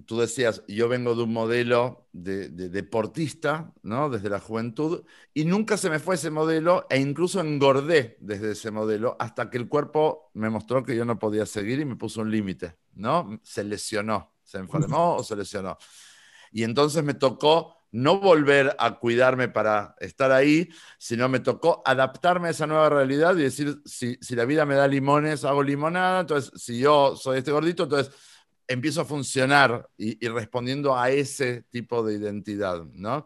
[0.06, 4.10] tú decías, yo vengo de un modelo de, deportista, ¿no?
[4.10, 8.72] Desde la juventud, y nunca se me fue ese modelo, e incluso engordé desde ese
[8.72, 12.22] modelo, hasta que el cuerpo me mostró que yo no podía seguir y me puso
[12.22, 13.40] un límite, ¿no?
[13.44, 15.78] Se lesionó, se enfermó o se lesionó.
[16.52, 22.50] Y entonces me tocó no volver a cuidarme para estar ahí, sino me tocó adaptarme
[22.50, 26.52] a esa nueva realidad y decir, si, la vida me da limones, hago limonada, entonces
[26.62, 28.14] si yo soy este gordito, entonces
[28.70, 33.26] empiezo a funcionar y, respondiendo a ese tipo de identidad, ¿no?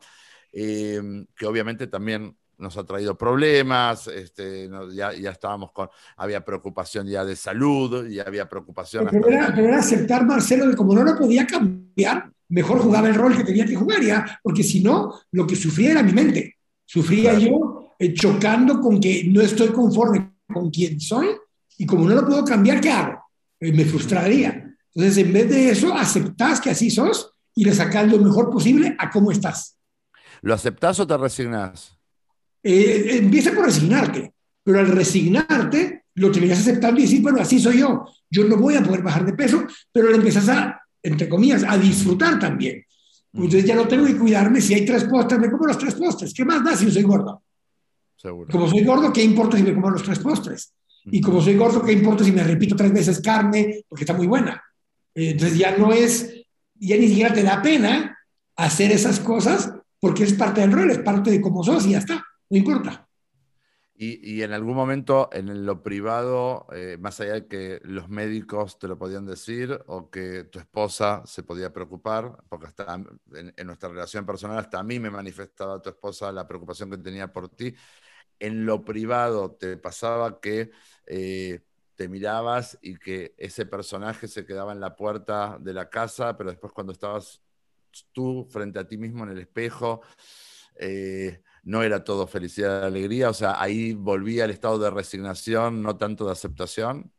[0.51, 7.07] Em, que obviamente también nos ha traído problemas, este, ya, ya, estábamos con, había preocupación
[7.07, 9.07] ya de salud, y había preocupación...
[9.11, 13.43] Pero, era, aceptar, Marcelo, de como no lo podía cambiar, mejor jugaba el rol que
[13.43, 16.57] tenía que jugar ya, porque si no, lo que sufría era mi mente.
[16.85, 21.29] Sufría yo eh, chocando con que no estoy conforme con quien soy
[21.77, 23.23] y como no lo puedo cambiar, ¿qué hago?
[23.59, 24.62] Eh, me frustraría.
[24.95, 28.95] Entonces, en vez de eso, aceptás que así sos y le sacás lo mejor posible
[28.97, 29.77] a cómo estás.
[30.41, 31.97] ¿Lo aceptás o te resignás?
[32.61, 37.79] Eh, empieza por resignarte, pero al resignarte lo tenías aceptando y decir, bueno, así soy
[37.79, 41.63] yo, yo no voy a poder bajar de peso, pero lo empezás a, entre comillas,
[41.67, 42.85] a disfrutar también.
[43.33, 46.33] Entonces ya no tengo que cuidarme, si hay tres postres, me como los tres postres,
[46.33, 47.43] ¿qué más da si yo soy gordo?
[48.15, 48.49] Seguro.
[48.51, 50.73] Como soy gordo, ¿qué importa si me como los tres postres?
[51.05, 53.83] Y como soy gordo, ¿qué importa si me repito tres veces carne?
[53.89, 54.61] Porque está muy buena.
[55.15, 56.45] Entonces ya no es,
[56.75, 58.17] ya ni siquiera te da pena
[58.55, 61.99] hacer esas cosas porque es parte del rol, es parte de cómo sos y ya
[61.99, 63.07] está, no importa.
[63.95, 68.87] Y, en algún momento en lo privado, eh, más allá de que los médicos te
[68.87, 74.25] lo podían decir o que tu esposa se podía preocupar, porque hasta en, nuestra relación
[74.25, 77.73] personal hasta a mí me manifestaba tu esposa la preocupación que tenía por ti,
[78.39, 80.71] en lo privado te pasaba que
[81.05, 81.61] eh,
[82.07, 86.73] mirabas y que ese personaje se quedaba en la puerta de la casa, pero después
[86.73, 87.41] cuando estabas
[88.11, 90.01] tú frente a ti mismo en el espejo,
[90.79, 95.81] eh, no era todo felicidad y alegría, o sea, ahí volvía al estado de resignación,
[95.81, 97.11] no tanto de aceptación.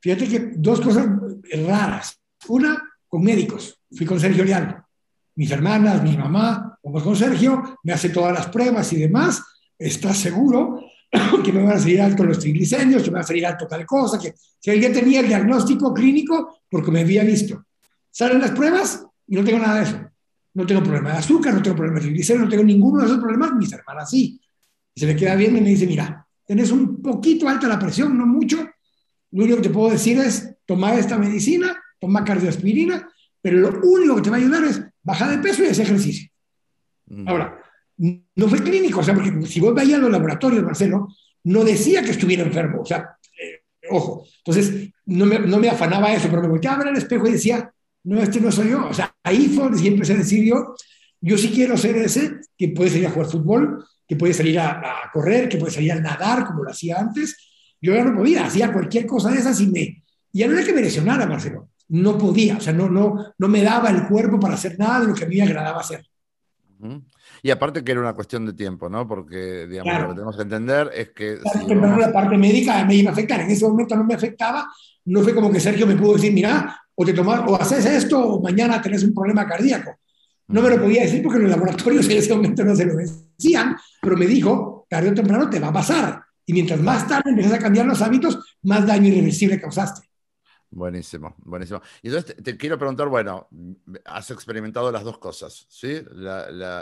[0.00, 1.06] Fíjate que dos cosas
[1.66, 2.20] raras.
[2.48, 3.78] Una, con médicos.
[3.94, 4.82] Fui con Sergio Leal.
[5.36, 9.42] Mis hermanas, mi mamá, vamos con Sergio, me hace todas las pruebas y demás.
[9.78, 10.91] ¿Estás seguro
[11.44, 13.84] que me van a salir alto los triglicéridos, que me va a salir alto tal
[13.84, 14.18] cosa?
[14.18, 17.66] Que si ya tenía el diagnóstico clínico porque me había visto.
[18.10, 20.00] Salen las pruebas y no tengo nada de eso.
[20.54, 23.18] No tengo problema de azúcar, no tengo problema de triglicéridos, no tengo ninguno de esos
[23.18, 23.54] problemas.
[23.54, 24.40] Mis hermanas sí.
[24.94, 28.16] Y se me queda bien y me dice, mira, tenés un poquito alta la presión,
[28.16, 28.58] no mucho.
[29.30, 33.08] Lo único que te puedo decir es, toma esta medicina, toma cardioaspirina,
[33.40, 36.28] pero lo único que te va a ayudar es bajar de peso y hacer ejercicio.
[37.06, 37.28] Mm.
[37.28, 37.61] Ahora,
[38.34, 41.08] no fue clínico, o sea, porque si vos veías los laboratorios, Marcelo,
[41.44, 44.26] no decía que estuviera enfermo, o sea, eh, ojo.
[44.38, 47.32] Entonces, no me, no me afanaba eso, pero me volteaba a ver al espejo y
[47.32, 47.72] decía,
[48.04, 48.88] no, este no soy yo.
[48.88, 50.74] O sea, ahí fue donde empecé a decir yo,
[51.20, 55.10] yo sí quiero ser ese que puede salir a jugar fútbol, que puede salir a,
[55.12, 57.36] correr, que puede salir a nadar como lo hacía antes.
[57.80, 60.02] Yo ya no podía, hacía cualquier cosa de esas y me...
[60.32, 61.68] Ya no era que me lesionara, Marcelo.
[61.88, 65.06] No podía, o sea, no, no, no me daba el cuerpo para hacer nada de
[65.08, 66.04] lo que a mí me agradaba hacer.
[67.44, 69.06] Y aparte que era una cuestión de tiempo, ¿no?
[69.06, 71.38] Porque, digamos, lo que tenemos que entender es que...
[71.66, 73.40] Claro, la parte médica me iba a afectar.
[73.40, 74.68] En ese momento no me afectaba.
[75.06, 78.34] No fue como que Sergio me pudo decir, mira, o te tomar, o haces esto,
[78.34, 79.98] o mañana tenés un problema cardíaco.
[80.48, 82.94] No me lo podía decir porque en los laboratorios en ese momento no se lo
[82.94, 86.22] decían, pero me dijo, tarde o temprano te va a pasar.
[86.46, 90.11] Y mientras más tarde empiezas a cambiar los hábitos, más daño irreversible causaste.
[90.74, 91.82] Buenísimo, buenísimo.
[92.02, 93.46] Y entonces te, quiero preguntar, bueno,
[94.06, 96.02] has experimentado las dos cosas, ¿sí?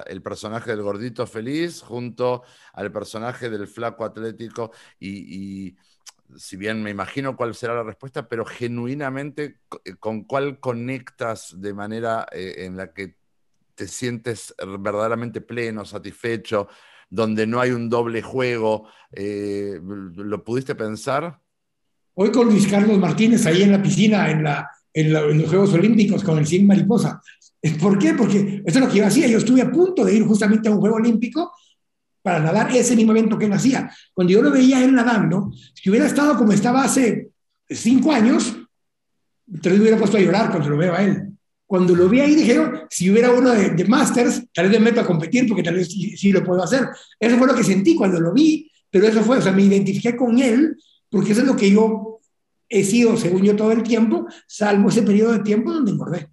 [0.07, 5.77] el personaje del gordito feliz junto al personaje del flaco atlético y
[6.37, 11.75] si bien me imagino cuál será la respuesta, pero genuinamente eh, con cuál conectas de
[11.75, 13.17] manera eh, en la que
[13.75, 16.69] te sientes verdaderamente pleno, satisfecho,
[17.09, 18.89] donde no hay un doble juego.
[19.13, 21.41] Eh, ¿Lo pudiste pensar?
[22.23, 26.23] Hoy con Luis Carlos Martínez ahí en la piscina, en, la, en, los Juegos Olímpicos,
[26.23, 27.19] con el 100 mariposa.
[27.81, 28.13] ¿Por qué?
[28.13, 29.27] Porque eso es lo que yo hacía.
[29.27, 31.51] Yo estuve a punto de ir justamente a un Juego Olímpico
[32.21, 33.91] para nadar ese mismo evento que él hacía.
[34.13, 37.31] Cuando yo lo veía él nadando, si hubiera estado como estaba hace
[37.67, 38.55] cinco años,
[39.63, 41.23] tal vez hubiera puesto a llorar cuando lo veo a él.
[41.65, 45.01] Cuando lo vi ahí dijeron, si hubiera uno de, de Masters, tal vez me meto
[45.01, 46.87] a competir porque tal vez sí, lo puedo hacer.
[47.19, 50.15] Eso fue lo que sentí cuando lo vi, pero eso fue, o sea, me identifiqué
[50.15, 50.77] con él
[51.11, 52.21] porque eso es lo que yo
[52.69, 56.31] he sido, según yo, todo el tiempo, salvo ese periodo de tiempo donde engordé.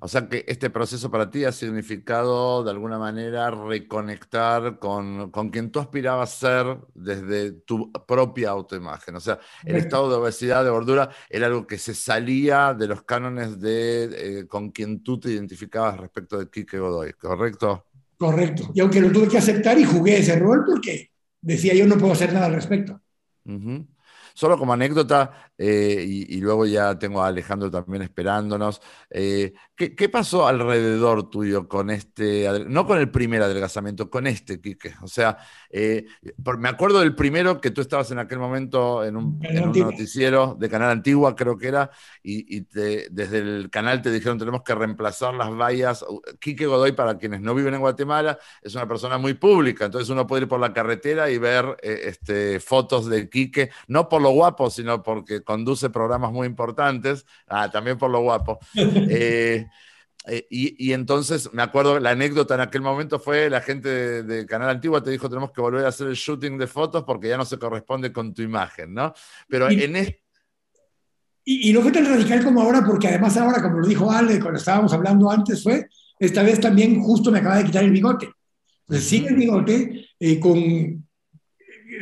[0.00, 5.50] O sea que este proceso para ti ha significado de alguna manera reconectar con, con
[5.50, 9.16] quien tú aspirabas a ser desde tu propia autoimagen.
[9.16, 13.02] O sea, el estado de obesidad, de gordura, era algo que se salía de los
[13.02, 14.04] cánones de
[14.40, 17.86] eh, con quien tú te identificabas respecto de Kike Godoy, ¿correcto?
[18.16, 18.70] Correcto.
[18.74, 22.12] Y aunque lo tuve que aceptar y jugué ese rol porque decía yo no puedo
[22.12, 23.00] hacer nada al respecto.
[23.46, 23.78] Mm-hmm.
[24.38, 30.46] Solo como anécdota, eh, y, luego ya tengo a Alejandro también esperándonos, eh, ¿qué, pasó
[30.46, 34.94] alrededor tuyo con este, no con el primer adelgazamiento, con este, Quique?
[35.02, 35.38] O sea,
[35.70, 36.06] eh,
[36.56, 39.40] me acuerdo del primero que tú estabas en aquel momento en un,
[39.74, 41.90] noticiero de Canal Antigua, creo que era,
[42.22, 46.04] y, desde el canal te dijeron tenemos que reemplazar las vallas.
[46.38, 50.28] Quique Godoy, para quienes no viven en Guatemala, es una persona muy pública, entonces uno
[50.28, 54.70] puede ir por la carretera y ver este, fotos de Quique, no por lo guapo,
[54.70, 58.58] sino porque conduce programas muy importantes, ah, también por lo guapo.
[59.10, 59.66] Eh,
[60.26, 64.68] eh, y, entonces me acuerdo, la anécdota en aquel momento fue, la gente de, Canal
[64.68, 67.46] Antigua te dijo, tenemos que volver a hacer el shooting de fotos porque ya no
[67.46, 69.14] se corresponde con tu imagen, ¿no?
[69.48, 70.22] Pero en este...
[71.44, 74.58] Y, no fue tan radical como ahora, porque además ahora, como lo dijo Ale, cuando
[74.58, 78.28] estábamos hablando antes, fue, esta vez también justo me acaba de quitar el bigote.
[78.80, 81.07] Entonces, sigue el bigote eh, con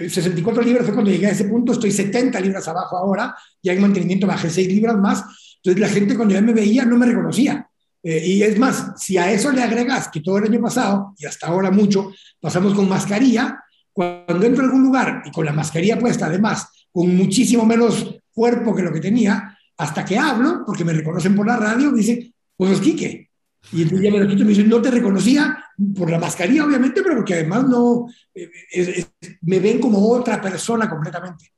[0.08, 3.80] 64 libras fue cuando llegué a ese punto, estoy 70 libras abajo ahora, ya en
[3.80, 5.24] mantenimiento bajé 6 libras más,
[5.56, 7.68] entonces la gente cuando ya me veía no me reconocía.
[8.02, 11.26] Eh, y es más, si a eso le agregas que todo el año pasado, y
[11.26, 13.60] hasta ahora mucho, pasamos con mascarilla,
[13.92, 18.74] cuando entro a algún lugar y con la mascarilla puesta, además, con muchísimo menos cuerpo
[18.74, 22.72] que lo que tenía, hasta que hablo, porque me reconocen por la radio, dicen, pues
[22.72, 23.25] es Quique.
[23.72, 25.64] Y entonces ya me lo quito y me dicen, no te reconocía
[25.96, 29.04] por la mascarilla, obviamente, pero porque además no, eh,
[29.42, 31.52] me ven como otra persona completamente.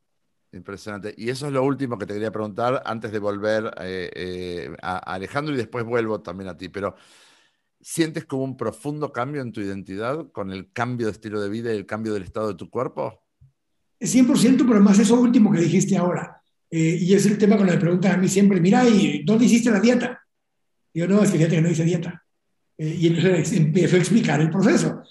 [0.51, 1.13] Impresionante.
[1.15, 4.97] Y eso es lo último que te quería preguntar antes de volver eh, eh, a
[4.97, 6.69] Alejandro y después vuelvo también a ti.
[6.69, 6.95] Pero,
[7.79, 11.71] ¿sientes como un profundo cambio en tu identidad con el cambio de estilo de vida
[11.71, 13.23] y el cambio del estado de tu cuerpo?
[13.99, 16.41] 100%, pero además eso último que dijiste ahora.
[16.71, 19.79] y es el tema cuando me preguntan a mí siempre, mira, ¿y dónde hiciste la
[19.79, 20.18] dieta?
[20.99, 22.25] Digo, no, es que fíjate que no hice dieta.
[22.77, 25.01] Eh, y entonces empiezo a explicar el proceso.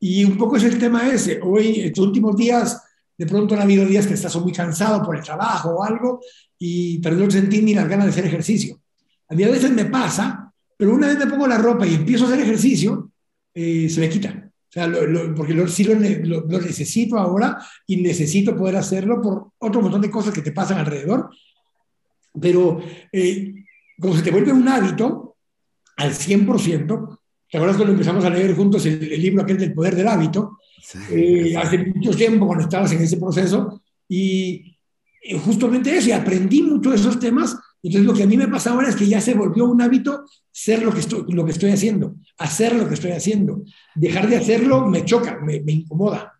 [0.00, 1.38] Y un poco es el tema ese.
[1.40, 2.82] Hoy, estos últimos días,
[3.16, 6.20] de pronto han habido días que estás muy cansado por el trabajo o algo
[6.58, 8.80] y pero no sentí ni las ganas de hacer ejercicio.
[9.28, 12.24] A mí a veces me pasa, pero una vez me pongo la ropa y empiezo
[12.24, 13.12] a hacer ejercicio,
[13.54, 14.50] eh, se me quita.
[14.68, 14.90] O sea,
[15.34, 20.10] porque lo, sí lo, lo, necesito ahora y necesito poder hacerlo por otro montón de
[20.10, 21.30] cosas que te pasan alrededor.
[22.38, 22.80] Pero
[23.12, 23.54] eh,
[23.98, 25.25] como se te vuelve un hábito
[25.96, 27.18] al 100%,
[27.50, 30.58] ¿te acuerdas cuando empezamos a leer juntos el, libro aquel del poder del hábito?
[31.10, 34.76] Eh, hace mucho tiempo cuando estabas en ese proceso y,
[35.44, 37.56] justamente eso, y aprendí mucho de esos temas.
[37.82, 40.24] Entonces lo que a mí me pasa ahora es que ya se volvió un hábito
[40.50, 43.62] ser lo que estoy, lo que estoy haciendo, hacer lo que estoy haciendo.
[43.94, 46.36] Dejar de hacerlo me choca, me, me incomoda.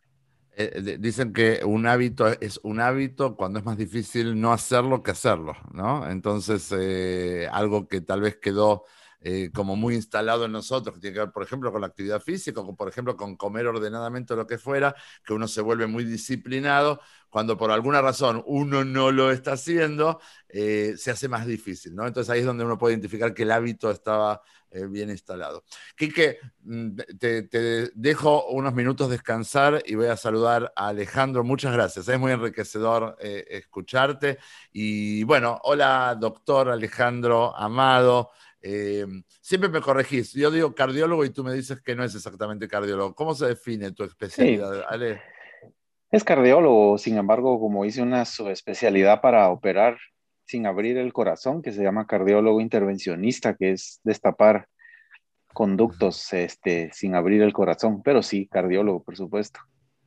[0.58, 5.10] Eh, dicen que un hábito es un hábito cuando es más difícil no hacerlo que
[5.10, 6.08] hacerlo, ¿no?
[6.08, 8.84] Entonces, eh, algo que tal vez quedó
[9.20, 12.20] eh, como muy instalado en nosotros, que tiene que ver, por ejemplo, con la actividad
[12.20, 14.94] física, o por ejemplo, con comer ordenadamente o lo que fuera,
[15.24, 17.00] que uno se vuelve muy disciplinado,
[17.30, 22.06] cuando por alguna razón uno no lo está haciendo, se hace más difícil, ¿no?
[22.06, 24.40] Entonces ahí es donde uno puede identificar que el hábito estaba
[24.76, 25.64] eh, bien instalado.
[25.96, 31.44] Quique, mm, te, dejo unos minutos descansar y voy a saludar a Alejandro.
[31.44, 34.38] Muchas gracias, es muy enriquecedor eh, escucharte.
[34.72, 38.30] Y bueno, hola doctor Alejandro Amado.
[38.68, 39.06] Eh,
[39.40, 43.14] siempre me corregís, yo digo cardiólogo y tú me dices que no es exactamente cardiólogo.
[43.14, 45.22] ¿Cómo se define tu especialidad, Ale?
[46.10, 49.98] Es cardiólogo, sin embargo, como hice una subespecialidad para operar
[50.46, 54.66] sin abrir el corazón, que se llama cardiólogo intervencionista, que es destapar
[55.54, 59.60] conductos este, sin abrir el corazón, pero sí, cardiólogo, por supuesto.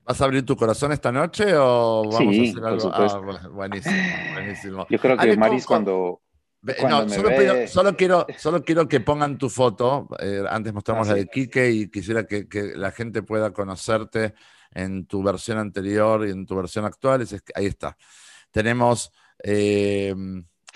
[0.03, 2.91] ¿Vas a abrir tu corazón esta noche o vamos a hacer algo?
[2.91, 3.51] Por ah, supuesto.
[3.51, 3.95] buenísimo,
[4.33, 4.87] buenísimo.
[4.89, 6.19] Yo creo que Maris cuando...
[6.61, 7.29] no, solo,
[7.95, 10.07] quiero, solo quiero que pongan tu foto.
[10.19, 14.33] Eh, antes mostramos la de Quique y quisiera que, que, la gente pueda conocerte
[14.71, 17.21] en tu versión anterior y en tu versión actual.
[17.21, 17.97] Es, ahí está.
[18.51, 19.11] Tenemos
[19.43, 20.13] eh,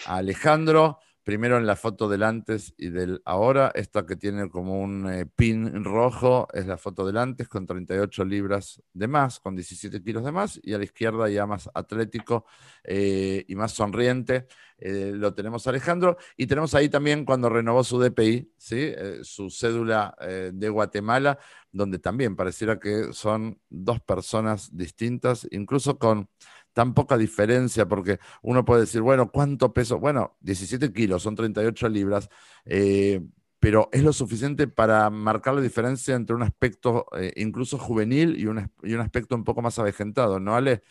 [0.06, 5.09] Alejandro, primero en la foto del antes y del ahora, esta que tiene como un
[5.09, 10.03] eh, pin rojo es la foto del antes con 38 libras de más, con 17
[10.03, 12.45] kilos de más, y a la izquierda ya más atlético
[12.84, 14.47] eh, y más sonriente.
[14.80, 18.91] lo tenemos Alejandro y tenemos ahí también cuando renovó su DPI, ¿sí?
[19.21, 21.39] su cédula de Guatemala,
[21.71, 26.28] donde también pareciera que son dos personas distintas, incluso con
[26.74, 29.99] tan poca diferencia, porque uno puede decir, bueno, ¿cuánto peso?
[29.99, 32.30] Bueno, 17 kilos, son 38 libras,
[32.65, 33.21] eh,
[33.59, 38.47] pero es lo suficiente para marcar la diferencia entre un aspecto eh, incluso juvenil y
[38.47, 40.82] un, y un, aspecto un poco más avejentado, ¿no, Ale?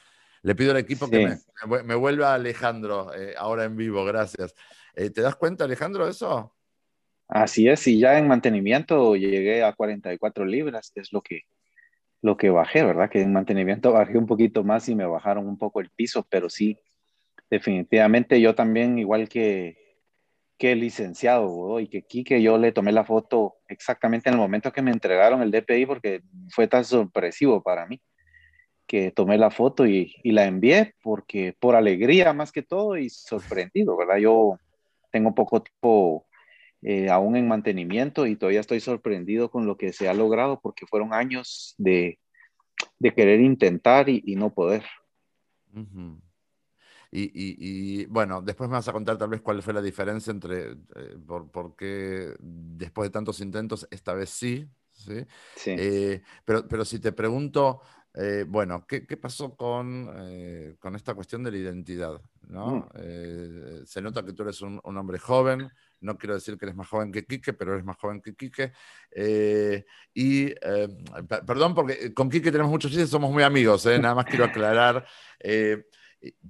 [0.42, 1.36] Le pido al equipo que
[1.84, 4.54] me, vuelva Alejandro eh, ahora en vivo, gracias.
[4.94, 6.52] ¿Te das cuenta, Alejandro, de eso?
[7.28, 11.42] Así es, y ya en mantenimiento llegué a 44 libras, que es lo que
[12.22, 13.10] lo que bajé, ¿verdad?
[13.10, 16.48] Que en mantenimiento bajé un poquito más y me bajaron un poco el piso, pero
[16.48, 16.78] sí,
[17.50, 19.98] definitivamente yo también, igual que,
[20.56, 24.72] que el licenciado y que Quique, yo le tomé la foto exactamente en el momento
[24.72, 28.00] que me entregaron el DPI porque fue tan sorpresivo para mí
[28.86, 33.08] que tomé la foto y, y la envié porque por alegría más que todo y
[33.10, 34.18] sorprendido, ¿verdad?
[34.18, 34.58] Yo
[35.10, 36.26] tengo poco tiempo
[36.84, 40.84] eh, aún en mantenimiento y todavía estoy sorprendido con lo que se ha logrado porque
[40.84, 42.18] fueron años de,
[42.98, 44.82] de querer intentar y, y no poder.
[47.12, 50.72] y, y, bueno, después me vas a contar tal vez cuál fue la diferencia entre
[50.72, 55.24] eh, por, qué después de tantos intentos esta vez sí, ¿sí?
[55.66, 57.80] Eh, pero, pero si te pregunto,
[58.48, 60.10] bueno, ¿qué, ¿qué, pasó con,
[60.80, 62.20] con esta cuestión de la identidad?
[62.48, 62.88] ¿no?
[62.92, 63.86] Mm.
[63.86, 65.70] se nota que tú eres un, un hombre joven,
[66.02, 68.72] no quiero decir que eres más joven que Quique, pero eres más joven que Quique.
[69.10, 70.88] Eh, y, eh,
[71.46, 75.06] perdón, porque con Quique tenemos muchos chistes, somos muy amigos, nada más quiero aclarar.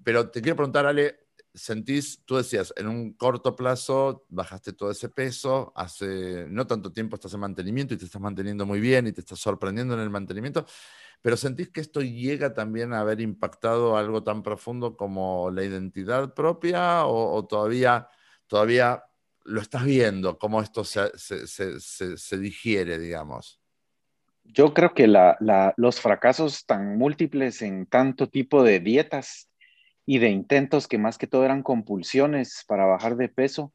[0.02, 1.22] pero te quiero preguntar, Ale,
[1.54, 7.16] sentís, tú decías, en un corto plazo bajaste todo ese peso, hace no tanto tiempo
[7.16, 10.10] estás en mantenimiento y te estás manteniendo muy bien y te estás sorprendiendo en el
[10.10, 10.66] mantenimiento,
[11.20, 16.34] pero sentís que esto llega también a haber impactado algo tan profundo como la identidad
[16.34, 18.08] propia o, todavía,
[18.46, 19.04] todavía
[19.44, 23.60] lo estás viendo, cómo esto se, se, digiere, digamos?
[24.44, 29.48] Yo creo que los fracasos tan múltiples en tanto tipo de dietas
[30.04, 33.72] y de intentos que más que todo eran compulsiones para bajar de peso,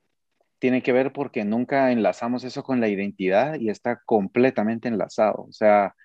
[0.59, 5.45] tiene que ver porque nunca enlazamos eso con la identidad y está completamente enlazado.
[5.47, 5.95] O sea,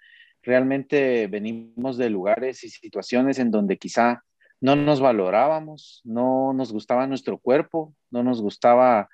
[0.43, 4.23] realmente venimos de lugares y situaciones en donde quizá
[4.61, 9.09] no nos valorábamos, no nos gustaba nuestro cuerpo, no nos gustaba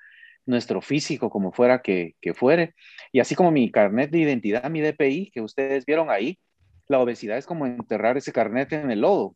[0.45, 2.75] nuestro físico como fuera que, que fuere.
[3.11, 6.39] Y así como mi carnet de identidad, mi DPI, que ustedes vieron ahí,
[6.87, 9.35] la obesidad es como enterrar ese carnet en el lodo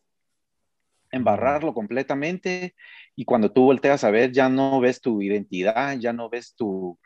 [1.14, 2.76] embarrarlo completamente
[3.16, 7.00] y cuando tú volteas a ver ya no ves tu identidad, ya no ves tu,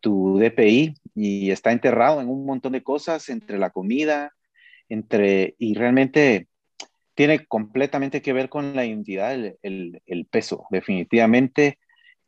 [0.00, 4.32] tu DPI y está enterrado en un montón de cosas entre la comida,
[4.88, 6.48] entre y realmente
[7.14, 11.78] tiene completamente que ver con la identidad, el, el, peso, definitivamente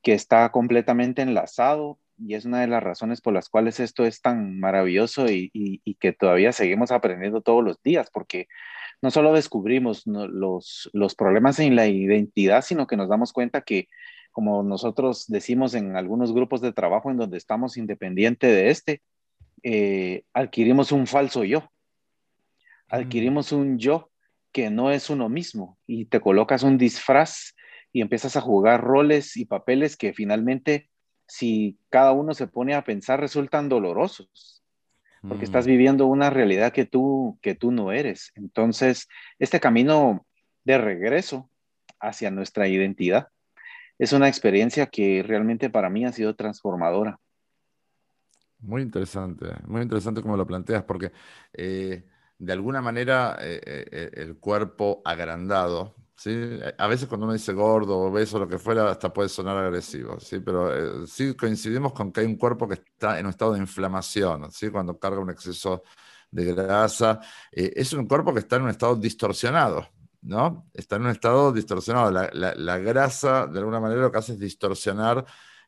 [0.04, 4.20] que está completamente enlazado y es una de las razones por las cuales esto es
[4.20, 8.46] tan maravilloso y, y que todavía seguimos aprendiendo todos los días, porque
[9.04, 13.88] no solo descubrimos los, los problemas en la identidad, sino que nos damos cuenta que,
[14.32, 19.02] como nosotros decimos en algunos grupos de trabajo en donde estamos independiente de este,
[19.62, 21.70] eh, adquirimos un falso yo.
[22.88, 24.10] Adquirimos un yo
[24.52, 27.54] que no es uno mismo y te colocas un disfraz
[27.94, 30.90] y empiezas a jugar roles y papeles que finalmente,
[31.26, 34.54] si cada uno se pone a pensar, resultan dolorosos
[35.28, 35.70] porque estás mm.
[35.70, 38.32] viviendo una realidad que tú, que tú no eres.
[38.34, 40.26] Entonces, este camino
[40.64, 41.50] de regreso
[42.00, 43.28] hacia nuestra identidad
[43.98, 47.18] es una experiencia que realmente para mí ha sido transformadora.
[48.58, 51.12] Muy interesante, muy interesante como lo planteas, porque
[51.52, 52.04] eh,
[52.38, 56.58] de alguna manera eh, eh, el cuerpo agrandado, ¿sí?
[56.78, 60.40] A veces cuando uno dice gordo, obeso, lo que fuera, hasta puede sonar agresivo, ¿sí?
[60.40, 63.60] Pero eh, sí coincidimos con que hay un cuerpo que está en un estado de
[63.60, 64.70] inflamación, ¿sí?
[64.70, 65.82] Cuando carga un exceso
[66.30, 67.20] de grasa.
[67.52, 69.88] Eh, es un cuerpo que está en un estado distorsionado,
[70.22, 70.68] ¿no?
[70.74, 72.10] Está en un estado distorsionado.
[72.10, 75.24] La, la grasa, de alguna manera, lo que hace es distorsionar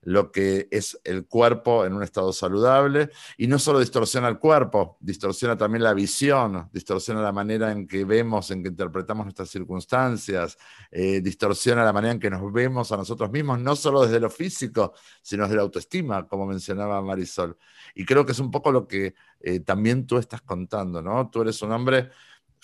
[0.06, 4.96] lo que es el cuerpo en un estado saludable y no solo distorsiona el cuerpo,
[5.00, 10.58] distorsiona también la visión, distorsiona la manera en que vemos, en que interpretamos nuestras circunstancias,
[10.92, 14.30] eh, distorsiona la manera en que nos vemos a nosotros mismos, no solo desde lo
[14.30, 17.58] físico, sino desde la autoestima, como mencionaba Marisol.
[17.96, 21.28] Y creo que es un poco lo que eh, también tú estás contando, ¿no?
[21.30, 22.10] Tú eres un hombre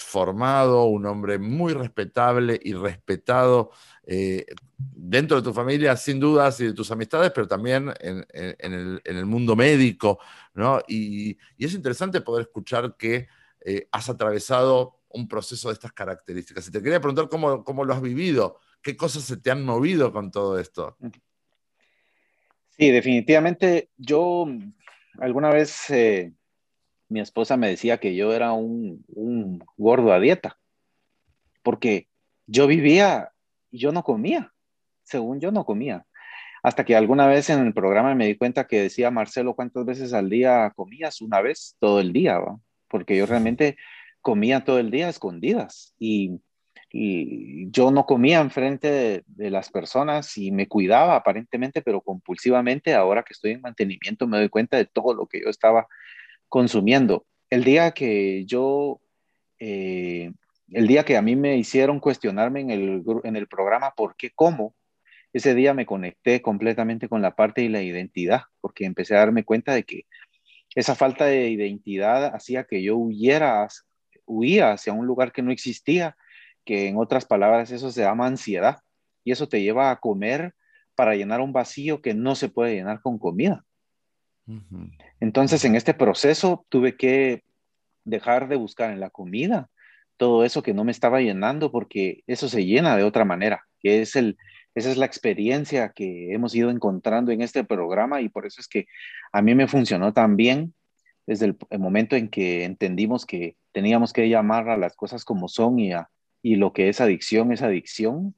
[0.02, 3.70] formado, un hombre muy respetable y respetado
[4.04, 4.46] eh,
[4.76, 8.24] dentro de tu familia, sin dudas, y de tus amistades, pero también en,
[9.04, 10.18] el, mundo médico,
[10.54, 10.80] ¿no?
[10.88, 13.28] Y, es interesante poder escuchar que
[13.64, 16.68] eh, has atravesado un proceso de estas características.
[16.68, 20.12] Y te quería preguntar cómo, cómo lo has vivido, qué cosas se te han movido
[20.12, 20.96] con todo esto.
[22.70, 24.46] Sí, definitivamente yo
[25.18, 26.32] alguna vez eh,
[27.12, 29.04] mi esposa me decía que yo era un,
[29.76, 30.58] gordo a dieta,
[31.62, 32.08] porque
[32.46, 33.30] yo vivía
[33.70, 34.52] y yo no comía,
[35.02, 36.06] según yo no comía.
[36.62, 40.12] Hasta que alguna vez en el programa me di cuenta que decía Marcelo, ¿cuántas veces
[40.12, 41.20] al día comías?
[41.20, 42.40] Una vez todo el día,
[42.88, 43.76] porque yo realmente
[44.20, 46.40] comía todo el día escondidas y,
[46.90, 52.94] y yo no comía enfrente de, de, las personas y me cuidaba aparentemente, pero compulsivamente.
[52.94, 55.88] Ahora que estoy en mantenimiento me doy cuenta de todo lo que yo estaba
[56.52, 57.24] consumiendo.
[57.48, 59.00] El día que yo,
[59.58, 60.30] eh,
[60.68, 64.32] el día que a mí me hicieron cuestionarme en el, en el programa por qué
[64.34, 64.74] como,
[65.32, 69.44] ese día me conecté completamente con la parte de la identidad, porque empecé a darme
[69.44, 70.02] cuenta de que
[70.74, 73.66] esa falta de identidad hacía que yo huyera,
[74.26, 76.18] huía hacia un lugar que no existía,
[76.66, 78.80] que en otras palabras eso se llama ansiedad,
[79.24, 80.54] y eso te lleva a comer
[80.94, 83.64] para llenar un vacío que no se puede llenar con comida.
[85.20, 87.44] Entonces, en este proceso tuve que
[88.04, 89.68] dejar de buscar en la comida
[90.16, 94.02] todo eso que no me estaba llenando porque eso se llena de otra manera, que
[94.02, 94.36] es el,
[94.74, 98.68] esa es la experiencia que hemos ido encontrando en este programa y por eso es
[98.68, 98.86] que
[99.32, 100.74] a mí me funcionó tan bien
[101.26, 105.78] desde el, momento en que entendimos que teníamos que llamar a las cosas como son
[105.78, 105.92] y,
[106.42, 108.34] y lo que es adicción es adicción.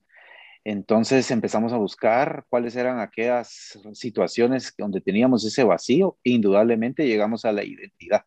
[0.64, 7.44] Entonces empezamos a buscar cuáles eran aquellas situaciones donde teníamos ese vacío e indudablemente llegamos
[7.44, 8.24] a la identidad.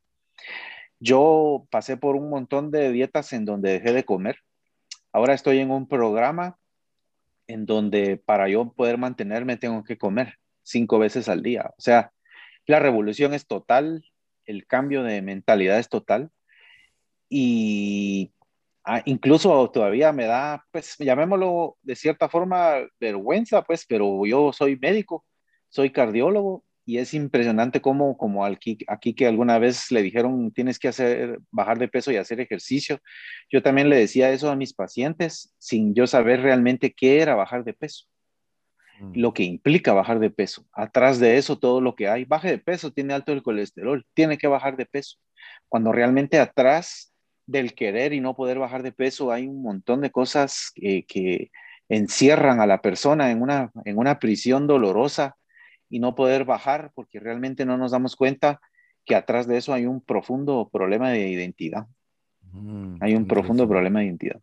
[0.99, 4.37] Yo pasé por un montón de dietas en donde dejé de comer.
[5.11, 6.57] Ahora estoy en un programa
[7.47, 11.71] en donde para yo poder mantenerme tengo que comer cinco veces al día.
[11.77, 12.11] O sea,
[12.67, 14.05] la revolución es total,
[14.45, 16.29] el cambio de mentalidad es total
[17.29, 18.31] y
[18.87, 24.77] ah, incluso todavía me da, pues llamémoslo de cierta forma vergüenza, pues, pero yo soy
[24.77, 25.25] médico,
[25.69, 30.79] soy cardiólogo y es impresionante cómo, como aquí, aquí que alguna vez le dijeron tienes
[30.79, 32.99] que hacer, bajar de peso y hacer ejercicio,
[33.51, 37.65] yo también le decía eso a mis pacientes sin yo saber realmente qué era bajar
[37.65, 38.05] de peso,
[39.01, 39.19] mm.
[39.19, 40.65] lo que implica bajar de peso.
[40.71, 44.37] Atrás de eso todo lo que hay, baje de peso, tiene alto el colesterol, tiene
[44.37, 45.17] que bajar de peso.
[45.67, 47.13] Cuando realmente atrás
[47.47, 51.49] del querer y no poder bajar de peso hay un montón de cosas que, que
[51.89, 55.37] encierran a la persona en una, en una prisión dolorosa
[55.89, 58.59] y no poder bajar porque realmente no nos damos cuenta
[59.05, 61.87] que atrás de eso hay un profundo problema de identidad.
[62.51, 64.41] Mm, hay un profundo problema de identidad.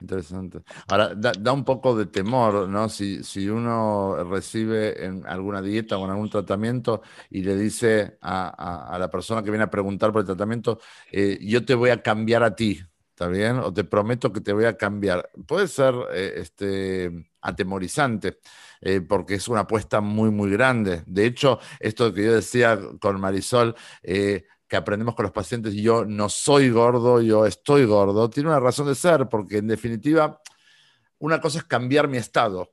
[0.00, 0.62] Interesante.
[0.88, 2.88] Ahora, da, un poco de temor, ¿no?
[2.88, 8.94] Si, si, uno recibe en alguna dieta o en algún tratamiento y le dice a,
[8.94, 10.80] a, la persona que viene a preguntar por el tratamiento,
[11.12, 12.80] eh, yo te voy a cambiar a ti,
[13.10, 13.58] ¿está bien?
[13.58, 15.30] O te prometo que te voy a cambiar.
[15.46, 18.38] Puede ser eh, este, atemorizante.
[18.82, 21.02] Eh, porque es una apuesta muy, muy grande.
[21.06, 23.76] De hecho, esto que yo decía con Marisol,
[24.70, 28.86] que aprendemos con los pacientes, yo no soy gordo, yo estoy gordo, tiene una razón
[28.86, 30.40] de ser, porque en definitiva,
[31.18, 32.72] una cosa es cambiar mi estado.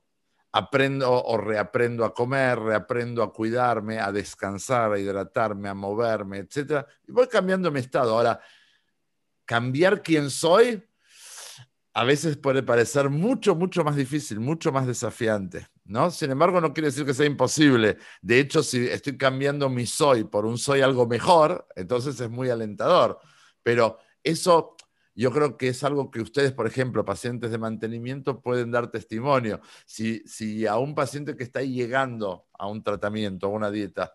[0.52, 6.86] Aprendo o reaprendo a comer, reaprendo a cuidarme, a descansar, a hidratarme, a moverme, etc.
[7.06, 8.16] Y voy cambiando mi estado.
[8.16, 8.40] Ahora,
[9.44, 10.87] cambiar quién soy,
[11.98, 16.12] a veces puede parecer mucho, mucho más difícil, mucho más desafiante, ¿no?
[16.12, 17.98] Sin embargo, no quiere decir que sea imposible.
[18.22, 22.50] De hecho, si estoy cambiando mi soy por un soy algo mejor, entonces es muy
[22.50, 23.18] alentador.
[23.64, 24.76] Pero eso
[25.16, 29.60] yo creo que es algo que ustedes, por ejemplo, pacientes de mantenimiento, pueden dar testimonio.
[29.84, 34.14] Si, si a un paciente que está llegando a un tratamiento, a una dieta,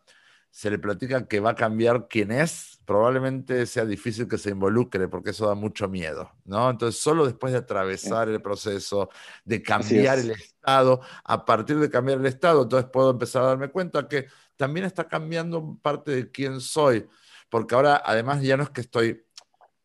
[0.54, 5.08] se le platica que va a cambiar quién es, probablemente sea difícil que se involucre
[5.08, 6.70] porque eso da mucho miedo, ¿no?
[6.70, 9.10] Entonces, solo después de atravesar el proceso,
[9.43, 13.70] de cambiar el estado, a partir de cambiar el estado, entonces puedo empezar a darme
[13.70, 17.08] cuenta que también está cambiando parte de quién soy,
[17.49, 19.26] porque ahora además ya no es que estoy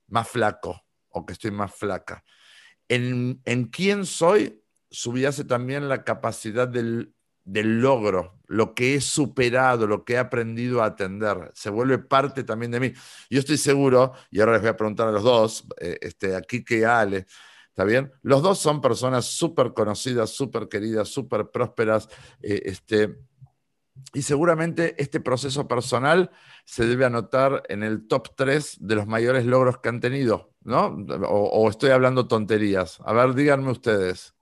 [0.09, 2.23] más flaco o que estoy más flaca.
[2.89, 7.14] En, en quién soy subyace también la capacidad del
[7.49, 12.44] del logro, lo que he superado, lo que he aprendido a atender, se vuelve parte
[12.44, 12.92] también de mí.
[13.30, 16.42] Yo estoy seguro, y ahora les voy a preguntar a los dos, eh, este, a
[16.42, 17.26] Kike Ale,
[17.68, 18.12] ¿está bien?
[18.20, 22.09] Los dos son personas súper conocidas, súper queridas, súper prósperas,
[22.42, 23.16] eh, este,
[24.12, 26.30] y seguramente este proceso personal
[26.66, 30.88] se debe anotar en el top 3 de los mayores logros que han tenido, ¿no?
[31.26, 33.01] o estoy hablando tonterías.
[33.07, 34.38] A ver, díganme ustedes.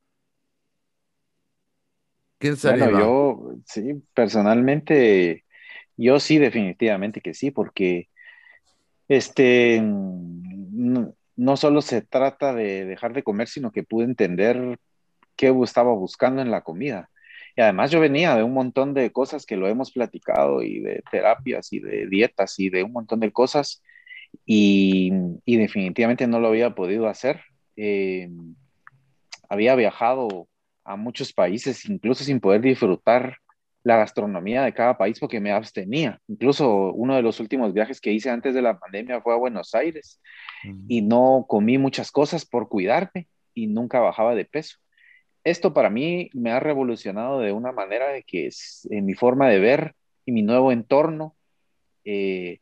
[2.39, 5.45] ¿Quién Bueno, yo, sí, personalmente,
[5.97, 8.09] yo sí, definitivamente que sí, porque
[9.09, 14.79] este, no, solo se trata de dejar de comer, sino que pude entender
[15.37, 17.09] qué estaba buscando en la comida.
[17.57, 21.03] Y además yo venía de un montón de cosas que lo hemos platicado y de
[21.11, 23.83] terapias y de dietas y de un montón de cosas
[24.45, 25.11] y,
[25.47, 27.41] definitivamente no lo había podido hacer.
[27.77, 28.29] Eh,
[29.49, 30.49] había viajado
[30.87, 33.39] a muchos países, incluso sin poder disfrutar
[33.83, 36.21] la gastronomía de cada país porque me abstenía.
[36.27, 39.75] Incluso uno de los últimos viajes que hice antes de la pandemia fue a Buenos
[39.77, 40.21] Aires
[40.89, 44.79] y no comí muchas cosas por cuidarme y nunca bajaba de peso.
[45.45, 49.49] Esto para mí me ha revolucionado de una manera de que es en mi forma
[49.49, 51.37] de ver y mi nuevo entorno,
[52.05, 52.59] eh,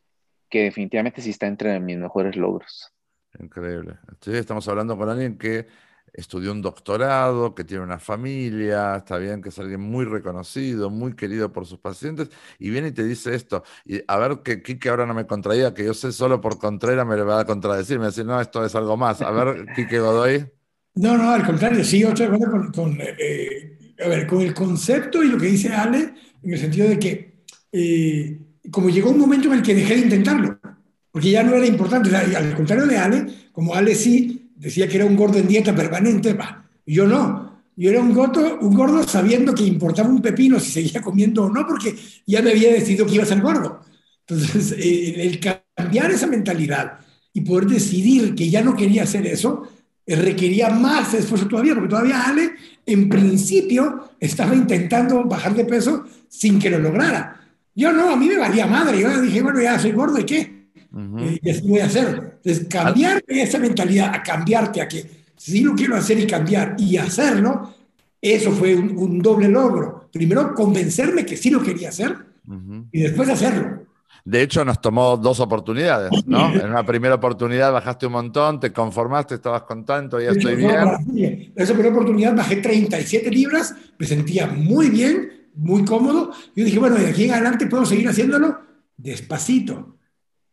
[0.50, 2.92] que definitivamente sí está entre mis mejores logros.
[3.40, 3.94] Increíble.
[4.26, 5.66] estamos hablando con alguien que
[6.14, 11.14] estudió un doctorado, que tiene una familia, está bien, que es alguien muy reconocido, muy
[11.14, 13.64] querido por sus pacientes, y viene y te dice esto.
[13.84, 17.06] Y a ver, que Quique ahora no me contradiga, que yo sé solo por Contreras
[17.06, 19.20] me le va a contradecir, me decir, no, esto es algo más.
[19.22, 20.46] A ver, Quique Godoy.
[20.94, 24.54] No, no, al contrario, sí, yo estoy de acuerdo con, eh, a ver, con el
[24.54, 27.42] concepto y lo que dice Ale, en el sentido de que,
[27.72, 28.38] eh,
[28.70, 30.60] como llegó un momento en el que dejé de intentarlo,
[31.10, 35.06] porque ya no era importante, al contrario de Ale, como Ale sí decía que era
[35.06, 37.54] un gordo en dieta permanente, bah, yo no.
[37.76, 41.50] Yo era un gordo, un gordo sabiendo que importaba un pepino si seguía comiendo o
[41.50, 41.94] no, porque
[42.24, 43.80] ya me había decidido que iba a ser gordo.
[44.26, 46.98] Entonces, eh, el cambiar esa mentalidad
[47.32, 49.68] y poder decidir que ya no quería hacer eso,
[50.06, 52.52] requería más esfuerzo todavía, porque todavía Ale,
[52.86, 57.40] en principio, estaba intentando bajar de peso sin que lo lograra.
[57.74, 59.00] Yo no, a mí me valía madre.
[59.00, 60.63] Yo dije, bueno, ya soy gordo, ¿y qué?
[60.96, 62.38] Eh, y así voy a hacer.
[62.42, 66.96] Entonces, cambiar esa mentalidad a cambiarte a que si lo quiero hacer y cambiar y
[66.96, 67.74] hacerlo,
[68.20, 70.08] eso fue un, doble logro.
[70.12, 72.16] Primero, convencerme que sí lo quería hacer
[72.92, 73.84] y después hacerlo.
[74.24, 76.54] De hecho, nos tomó dos oportunidades, ¿no?
[76.54, 80.70] En una primera oportunidad bajaste un montón, te conformaste, estabas contento, ya estoy bien.
[81.14, 86.30] En esa primera oportunidad bajé 37 libras, me sentía muy bien, muy cómodo.
[86.56, 88.58] Yo dije, bueno, de aquí en adelante puedo seguir haciéndolo
[88.96, 89.96] despacito.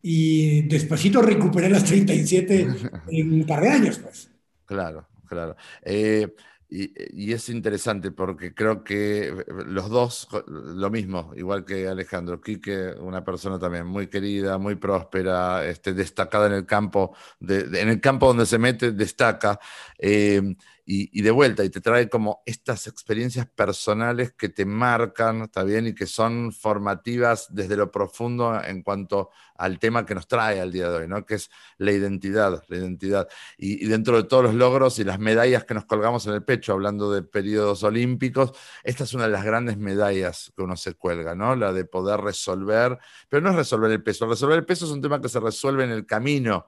[0.01, 2.67] Y despacito recuperé las 37
[3.09, 4.31] en un par de años, pues.
[4.65, 5.55] Claro, claro.
[5.83, 6.33] Eh,
[6.73, 12.93] y, es interesante porque creo que eh, los dos, lo mismo, igual que Alejandro, Quique,
[12.97, 18.27] una persona también muy querida, muy próspera, este, destacada en el campo, en el campo
[18.27, 19.59] donde se mete, destaca.
[19.97, 20.55] Eh,
[20.85, 25.87] y, de vuelta, y te trae como estas experiencias personales que te marcan, ¿está bien?
[25.87, 30.71] Y que son formativas desde lo profundo en cuanto al tema que nos trae al
[30.71, 31.25] día de hoy, ¿no?
[31.25, 33.27] Que es la identidad, la identidad.
[33.57, 36.73] Y, dentro de todos los logros y las medallas que nos colgamos en el pecho,
[36.73, 38.51] hablando de periodos olímpicos,
[38.83, 41.55] esta es una de las grandes medallas que uno se cuelga, ¿no?
[41.55, 42.97] La de poder resolver,
[43.29, 45.83] pero no es resolver el peso, resolver el peso es un tema que se resuelve
[45.83, 46.65] en el camino,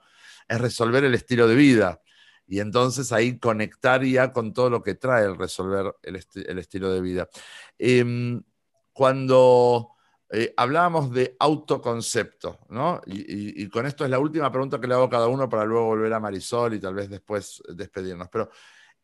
[0.47, 1.99] es resolver el estilo de vida
[2.47, 7.01] y entonces ahí conectar ya con todo lo que trae el resolver el, estilo de
[7.01, 7.29] vida.
[7.77, 8.43] Em,
[8.91, 9.93] cuando
[10.29, 13.01] eh, hablábamos de autoconcepto, ¿no?
[13.05, 15.85] Y, con esto es la última pregunta que le hago a cada uno para luego
[15.85, 18.29] volver a Marisol y tal vez después despedirnos.
[18.29, 18.49] Pero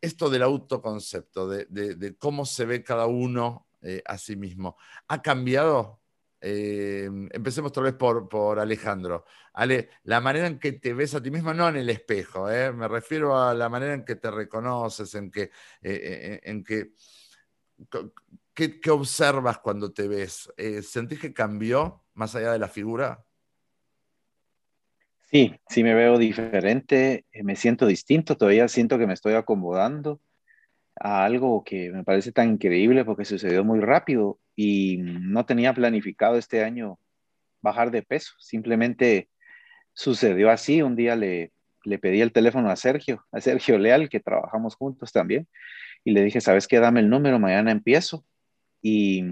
[0.01, 4.77] esto del autoconcepto, de, cómo se ve cada uno eh, a sí mismo,
[5.07, 5.98] ¿ha cambiado
[6.41, 9.25] eh, empecemos tal vez por, por, Alejandro.
[9.53, 12.71] Ale, la manera en que te ves a ti mismo, no en el espejo, ¿eh?
[12.71, 16.93] me refiero a la manera en que te reconoces, en que, eh, en que
[18.53, 20.51] ¿qué, observas cuando te ves?
[20.83, 23.25] ¿Sentís que cambió más allá de la figura?
[25.31, 30.19] Sí, sí me veo diferente, me siento distinto, todavía siento que me estoy acomodando
[30.99, 36.35] a algo que me parece tan increíble porque sucedió muy rápido y no tenía planificado
[36.35, 36.99] este año
[37.61, 39.29] bajar de peso, simplemente
[39.93, 41.53] sucedió así, un día le,
[41.85, 45.47] le pedí el teléfono a Sergio, a Sergio Leal, que trabajamos juntos también,
[46.03, 46.81] y le dije, ¿sabes qué?
[46.81, 48.25] Dame el número, mañana empiezo.
[48.81, 49.23] Y,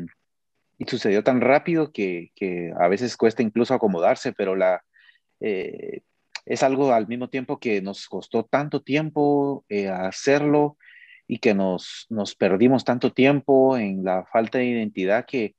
[0.77, 4.81] y sucedió tan rápido que, que, a veces cuesta incluso acomodarse, pero la,
[5.41, 6.03] eh,
[6.45, 10.77] es algo al mismo tiempo que nos costó tanto tiempo eh, hacerlo
[11.27, 15.55] y que nos, nos perdimos tanto tiempo en la falta de identidad que,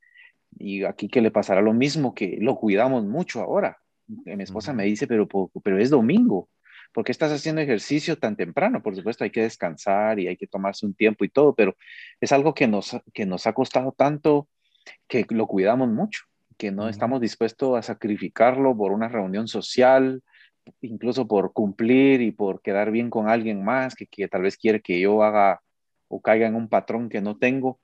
[0.57, 3.77] y aquí que le pasará lo mismo, que lo cuidamos mucho ahora.
[4.07, 5.27] Mi esposa me dice, pero,
[5.63, 6.49] pero es domingo,
[6.91, 8.81] ¿por qué estás haciendo ejercicio tan temprano?
[8.81, 11.75] Por supuesto, hay que descansar y hay que tomarse un tiempo y todo, pero
[12.19, 14.47] es algo que nos, que nos ha costado tanto
[15.07, 16.23] que lo cuidamos mucho,
[16.57, 20.23] que no estamos dispuestos a sacrificarlo por una reunión social,
[20.81, 24.81] incluso por cumplir y por quedar bien con alguien más que, que tal vez quiere
[24.81, 25.61] que yo haga
[26.07, 27.79] o caiga en un patrón que no tengo.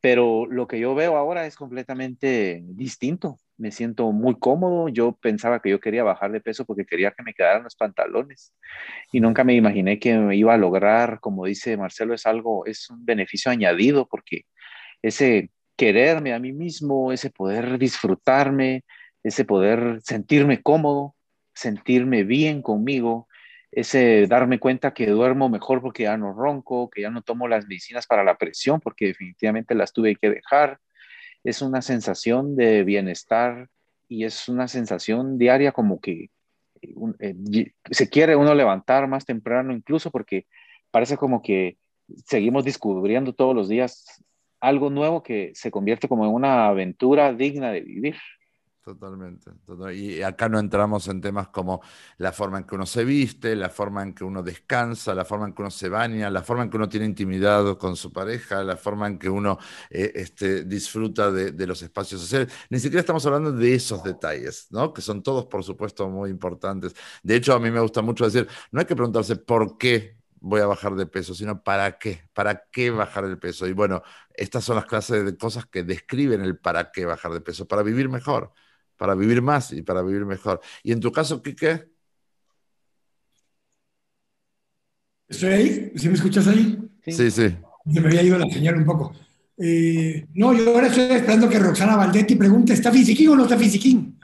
[0.00, 3.38] Pero lo que yo veo ahora es completamente distinto.
[3.56, 4.88] Me siento muy cómodo.
[4.88, 8.54] Yo pensaba que yo quería bajar de peso porque quería que me quedaran los pantalones
[9.12, 12.88] y nunca me imaginé que me iba a lograr, como dice Marcelo, es algo, es
[12.90, 14.42] un beneficio añadido porque
[15.02, 18.84] ese quererme a mí mismo, ese poder disfrutarme,
[19.22, 21.14] ese poder sentirme cómodo,
[21.58, 23.28] sentirme bien conmigo,
[23.72, 27.66] ese darme cuenta que duermo mejor porque ya no ronco, que ya no tomo las
[27.66, 30.78] medicinas para la presión porque definitivamente las tuve que dejar.
[31.44, 33.68] Es una sensación de bienestar
[34.08, 36.30] y es una sensación diaria como que
[36.80, 40.46] eh, se quiere uno levantar más temprano incluso porque
[40.90, 41.76] parece como que
[42.24, 44.22] seguimos descubriendo todos los días
[44.60, 48.16] algo nuevo que se convierte como en una aventura digna de vivir.
[48.88, 49.50] Totalmente,
[49.94, 51.82] Y acá no entramos en temas como
[52.16, 55.46] la forma en que uno se viste, la forma en que uno descansa, la forma
[55.46, 58.64] en que uno se baña, la forma en que uno tiene intimidad con su pareja,
[58.64, 59.58] la forma en que uno
[59.90, 62.50] eh, este, disfruta de, los espacios sociales.
[62.70, 64.94] Ni siquiera estamos hablando de esos detalles, ¿no?
[64.94, 66.94] Que son todos, por supuesto, muy importantes.
[67.22, 70.62] De hecho, a mí me gusta mucho decir, no hay que preguntarse por qué voy
[70.62, 73.66] a bajar de peso, sino para qué, para qué bajar el peso.
[73.66, 74.02] Y bueno,
[74.34, 77.82] estas son las clases de cosas que describen el para qué bajar de peso, para
[77.82, 78.54] vivir mejor
[78.98, 80.60] para vivir más y para vivir mejor.
[80.82, 81.88] ¿Y en tu caso, Quique?
[85.28, 85.92] ¿Estoy ahí?
[85.94, 86.78] ¿Sí me escuchas ahí?
[87.06, 87.56] Sí, sí.
[87.92, 89.14] Se me había ido la señal un poco.
[89.56, 93.56] Eh, no, yo ahora estoy esperando que Roxana Valdetti pregunte, ¿está fisiquín o no está
[93.56, 94.18] fisiquín?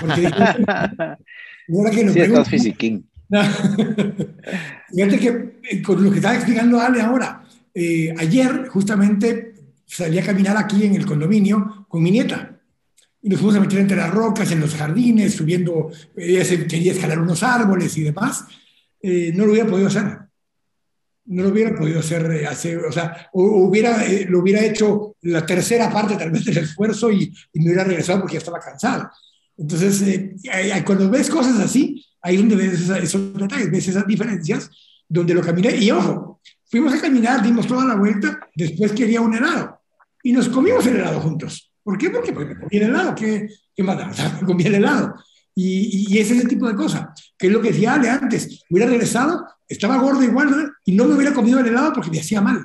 [0.00, 3.08] Porque ahora que sí, estás fisiquín.
[4.92, 9.54] Fíjate que eh, con lo que estaba explicando Ale ahora, eh, ayer justamente
[9.86, 12.59] salí a caminar aquí en el condominio con mi nieta.
[13.22, 17.20] Y nos fuimos a meter entre las rocas, en los jardines, subiendo, ella quería escalar
[17.20, 18.44] unos árboles y demás.
[19.02, 20.18] Eh, no lo hubiera podido hacer.
[21.26, 26.16] No lo hubiera podido hacer, hacer o sea, hubiera, lo hubiera hecho la tercera parte
[26.16, 29.10] tal vez del esfuerzo y, y me hubiera regresado porque ya estaba cansado.
[29.60, 30.02] Entonces,
[30.86, 34.70] cuando ves cosas así, ahí es donde ves esos detalles, ves esas diferencias,
[35.06, 35.76] donde lo caminé.
[35.76, 39.78] Y ojo, fuimos a caminar, dimos toda la vuelta, después quería un helado.
[40.22, 41.69] Y nos comimos el helado juntos.
[41.90, 42.08] ¿Por qué?
[42.08, 43.14] Porque, porque comí el helado.
[43.16, 44.40] ¿Qué, qué más da?
[44.46, 45.16] comí el helado.
[45.56, 48.62] Y, y, es ese tipo de cosas, que es lo que decía Ale antes.
[48.70, 52.40] Hubiera regresado, estaba gordo igual, y no me hubiera comido el helado porque me hacía
[52.40, 52.64] mal.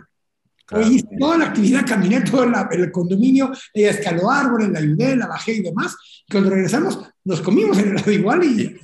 [0.72, 5.54] Hoy hice toda la actividad, caminé todo el condominio, escaló árboles, la ayudé, la bajé
[5.54, 5.96] y demás.
[6.28, 8.80] Y cuando regresamos, nos comimos el helado igual y...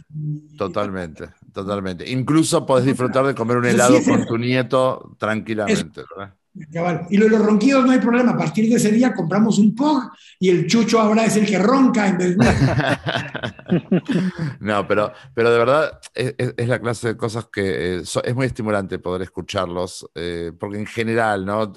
[0.58, 2.10] Totalmente, totalmente.
[2.10, 6.34] Incluso podés disfrutar de comer un helado con tu nieto tranquilamente, ¿verdad?
[6.54, 8.32] Y lo de los ronquidos no hay problema.
[8.32, 11.58] A partir de ese día compramos un POG y el chucho ahora es el que
[11.58, 12.46] ronca en vez de...
[14.60, 19.00] no, pero, pero de verdad es, la clase de cosas que eh, es muy estimulante
[19.00, 21.72] poder escucharlos, eh, porque en general, ¿no?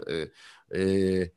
[0.70, 1.32] Eh,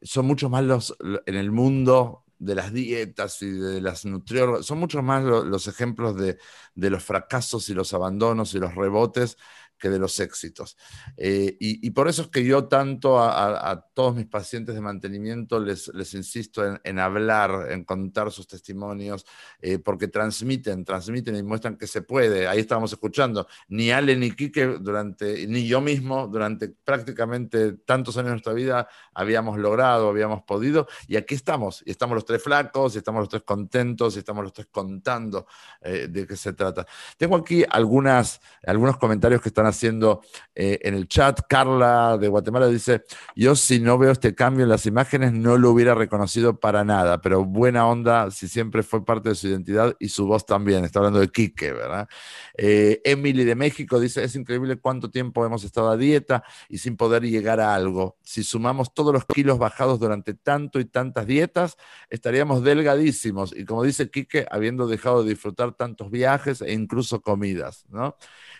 [0.00, 4.78] son muchos más los en el mundo de las dietas y de las nutriólogas, son
[4.78, 6.38] muchos más los, ejemplos de,
[6.74, 9.36] de, los fracasos y los abandonos y los rebotes
[9.78, 10.76] que de los éxitos.
[11.16, 15.88] Eh, y, por eso es que yo tanto a, todos mis pacientes de mantenimiento les,
[15.94, 19.26] les insisto en, hablar, en contar sus testimonios,
[19.60, 22.46] eh, porque transmiten, transmiten y muestran que se puede.
[22.46, 28.26] Ahí estábamos escuchando, ni Ale ni Quique durante, ni yo mismo durante prácticamente tantos años
[28.26, 32.94] de nuestra vida habíamos logrado, habíamos podido, y aquí estamos, y estamos los tres flacos,
[32.94, 35.46] y estamos los tres contentos, y estamos los tres contando
[35.80, 36.86] eh, de qué se trata.
[37.16, 40.22] Tengo aquí algunas, algunos comentarios que están haciendo
[40.54, 41.40] eh, en el chat.
[41.48, 43.02] Carla de Guatemala dice,
[43.36, 47.20] yo si no veo este cambio en las imágenes no lo hubiera reconocido para nada,
[47.20, 50.84] pero buena onda si siempre fue parte de su identidad y su voz también.
[50.84, 52.08] Está hablando de Quique, ¿verdad?
[52.56, 56.96] Eh, Emily de México dice, es increíble cuánto tiempo hemos estado a dieta y sin
[56.96, 58.16] poder llegar a algo.
[58.22, 61.76] Si sumamos todos los kilos bajados durante tanto y tantas dietas,
[62.10, 63.54] estaríamos delgadísimos.
[63.56, 68.16] Y como dice Quique, habiendo dejado de disfrutar tantos viajes e incluso comidas, ¿no?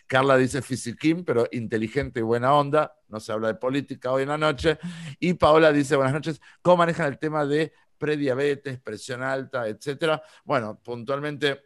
[0.07, 0.63] Carla dice
[0.99, 2.95] fisiquín, pero inteligente y buena onda.
[3.09, 4.79] No se habla de política hoy en la noche.
[5.19, 10.23] Y Paola dice, buenas noches, ¿cómo manejan el tema de prediabetes, presión alta, etcétera?
[10.45, 11.63] Bueno, puntualmente,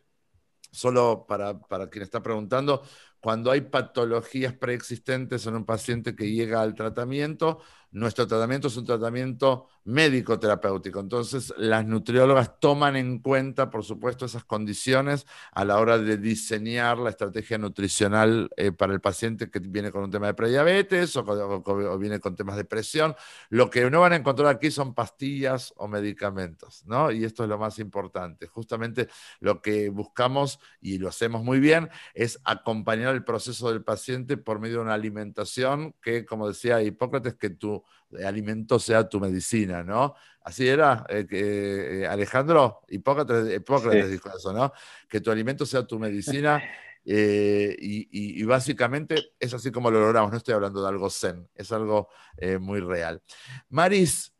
[0.70, 2.82] solo para, para quien está preguntando,
[3.20, 7.60] cuando hay patologías preexistentes en un paciente que llega al tratamiento,
[7.92, 11.00] nuestro tratamiento es un tratamiento médico-terapéutico.
[11.00, 16.98] Entonces, las nutriólogas toman en cuenta, por supuesto, esas condiciones a la hora de diseñar
[16.98, 21.98] la estrategia nutricional eh, para el paciente que viene con un tema de prediabetes o,
[21.98, 23.14] viene con temas de presión.
[23.50, 27.10] Lo que no van a encontrar aquí son pastillas o medicamentos, ¿no?
[27.10, 28.46] Y esto es lo más importante.
[28.46, 29.08] Justamente
[29.40, 34.60] lo que buscamos, y lo hacemos muy bien, es acompañar el proceso del paciente por
[34.60, 37.50] medio de una alimentación que, como decía Hipócrates, que
[38.24, 40.14] alimento sea tu medicina, ¿no?
[40.44, 44.72] Así era, eh, eh, Alejandro, Hipócrates, Hipócrates dijo eso, ¿no?
[45.08, 46.62] Que tu alimento sea tu medicina.
[47.04, 50.30] Eh, y, básicamente es así como lo logramos.
[50.30, 52.08] No estoy hablando de algo zen, es algo
[52.60, 53.20] muy real.
[53.70, 54.32] Maris,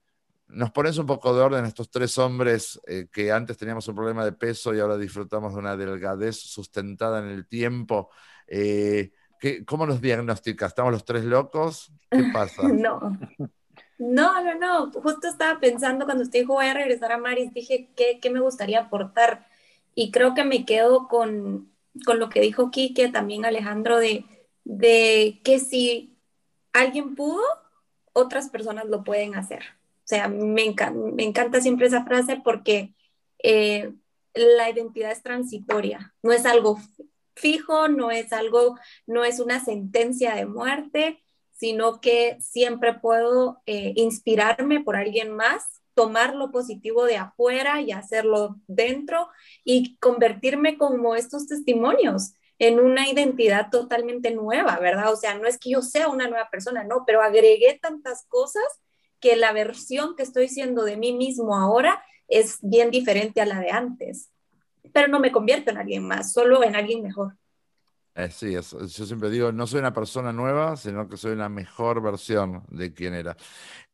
[0.46, 2.80] nos pones un poco de orden estos tres hombres
[3.10, 7.30] que antes teníamos un problema de peso y ahora disfrutamos de una delgadez sustentada en
[7.30, 8.10] el tiempo.
[9.66, 10.68] ¿Cómo nos diagnosticas?
[10.70, 11.92] ¿Estamos los tres locos?
[12.10, 12.62] ¿Qué pasa?
[12.68, 13.18] no.
[13.98, 14.90] No, no, no.
[14.90, 18.40] Justo estaba pensando cuando usted dijo voy a regresar a Maris, dije, ¿qué, qué me
[18.40, 19.46] gustaría aportar?
[19.94, 21.70] Y creo que me quedo con,
[22.04, 24.24] con lo que dijo Quique, también Alejandro, de,
[24.64, 26.16] de que si
[26.72, 27.42] alguien pudo,
[28.12, 29.62] otras personas lo pueden hacer.
[30.04, 30.74] O sea, me,
[31.14, 32.94] me encanta siempre esa frase porque
[33.42, 33.92] eh,
[34.34, 36.78] la identidad es transitoria, no es algo
[37.42, 43.92] fijo, no es algo, no es una sentencia de muerte, sino que siempre puedo eh,
[43.96, 49.28] inspirarme por alguien más, tomar lo positivo de afuera y hacerlo dentro
[49.62, 55.12] y convertirme como estos testimonios en una identidad totalmente nueva, ¿verdad?
[55.12, 58.64] O sea, no es que yo sea una nueva persona, no, pero agregué tantas cosas
[59.20, 63.60] que la versión que estoy siendo de mí mismo ahora es bien diferente a la
[63.60, 64.31] de antes
[64.92, 67.36] pero no me convierto en alguien más, solo en alguien mejor.
[68.14, 68.62] Eh, sí, yo
[69.06, 73.14] siempre digo, no soy una persona nueva, sino que soy una mejor versión de quien
[73.14, 73.36] era.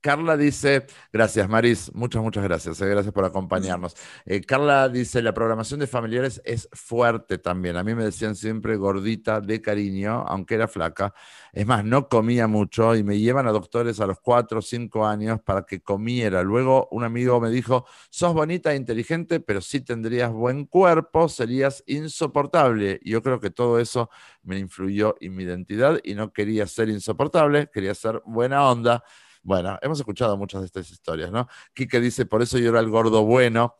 [0.00, 3.96] Carla dice, gracias Maris, muchas, muchas gracias, eh, gracias por acompañarnos.
[4.24, 7.76] Eh, Carla dice, la programación de familiares es fuerte también.
[7.76, 11.12] A mí me decían siempre gordita de cariño, aunque era flaca.
[11.52, 15.04] Es más, no comía mucho y me llevan a doctores a los 4 o 5
[15.04, 16.44] años para que comiera.
[16.44, 21.82] Luego un amigo me dijo, sos bonita e inteligente, pero si tendrías buen cuerpo, serías
[21.86, 23.00] insoportable.
[23.02, 24.10] Yo creo que todo eso
[24.42, 29.02] me influyó en mi identidad y no quería ser insoportable, quería ser buena onda.
[29.42, 31.48] Bueno, hemos escuchado muchas de estas historias, ¿no?
[31.74, 33.76] Quique dice, por eso yo el gordo bueno.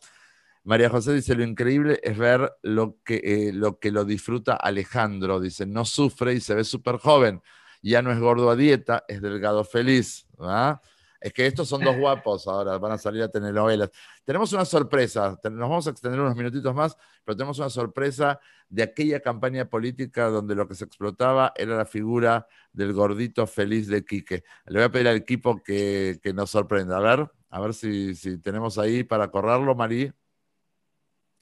[0.65, 5.41] María José dice, lo increíble es ver lo que, eh, lo que lo disfruta Alejandro.
[5.41, 7.43] Dice, no sufre y se ve súper joven.
[7.81, 10.27] Ya no es gordo a dieta, es delgado feliz.
[10.37, 10.81] ¿verdad?
[11.21, 13.91] Es que estos son dos guapos ahora, van a salir a tener novelas.
[14.25, 18.39] Tenemos una sorpresa, nos vamos a extender unos minutitos más, pero tenemos una sorpresa
[18.69, 23.89] de aquella campaña política donde lo que se explotaba era la figura del gordito feliz
[23.89, 24.45] de Quique.
[24.67, 26.99] Le voy a pedir al equipo que, nos sorprenda.
[26.99, 30.13] A ver, a ver si, si tenemos ahí para correrlo, Marí.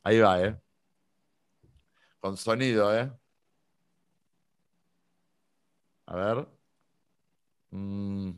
[0.03, 0.57] Ahí va, ¿eh?
[2.21, 3.11] Con sonido, ¿eh?
[6.07, 6.47] A ver.
[7.71, 8.31] Mm,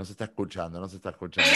[0.00, 1.50] no se está escuchando, no se está escuchando.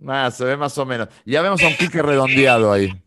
[0.00, 1.06] Nada, se ve más o menos.
[1.24, 3.00] Ya vemos a un pique redondeado ahí.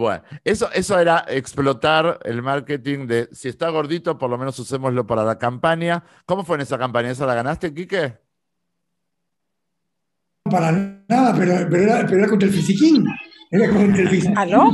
[0.00, 5.06] Bueno, eso, eso era explotar el marketing de si está gordito, por lo menos usémoslo
[5.06, 6.02] para la campaña.
[6.24, 7.10] ¿Cómo fue en esa campaña?
[7.10, 8.14] ¿Esa la ganaste, Quique?
[10.44, 10.72] Para
[11.06, 13.04] nada, pero, pero, era, contra el fisiquín.
[13.50, 14.38] Era contra el fisiquín.
[14.38, 14.70] ¿Aló?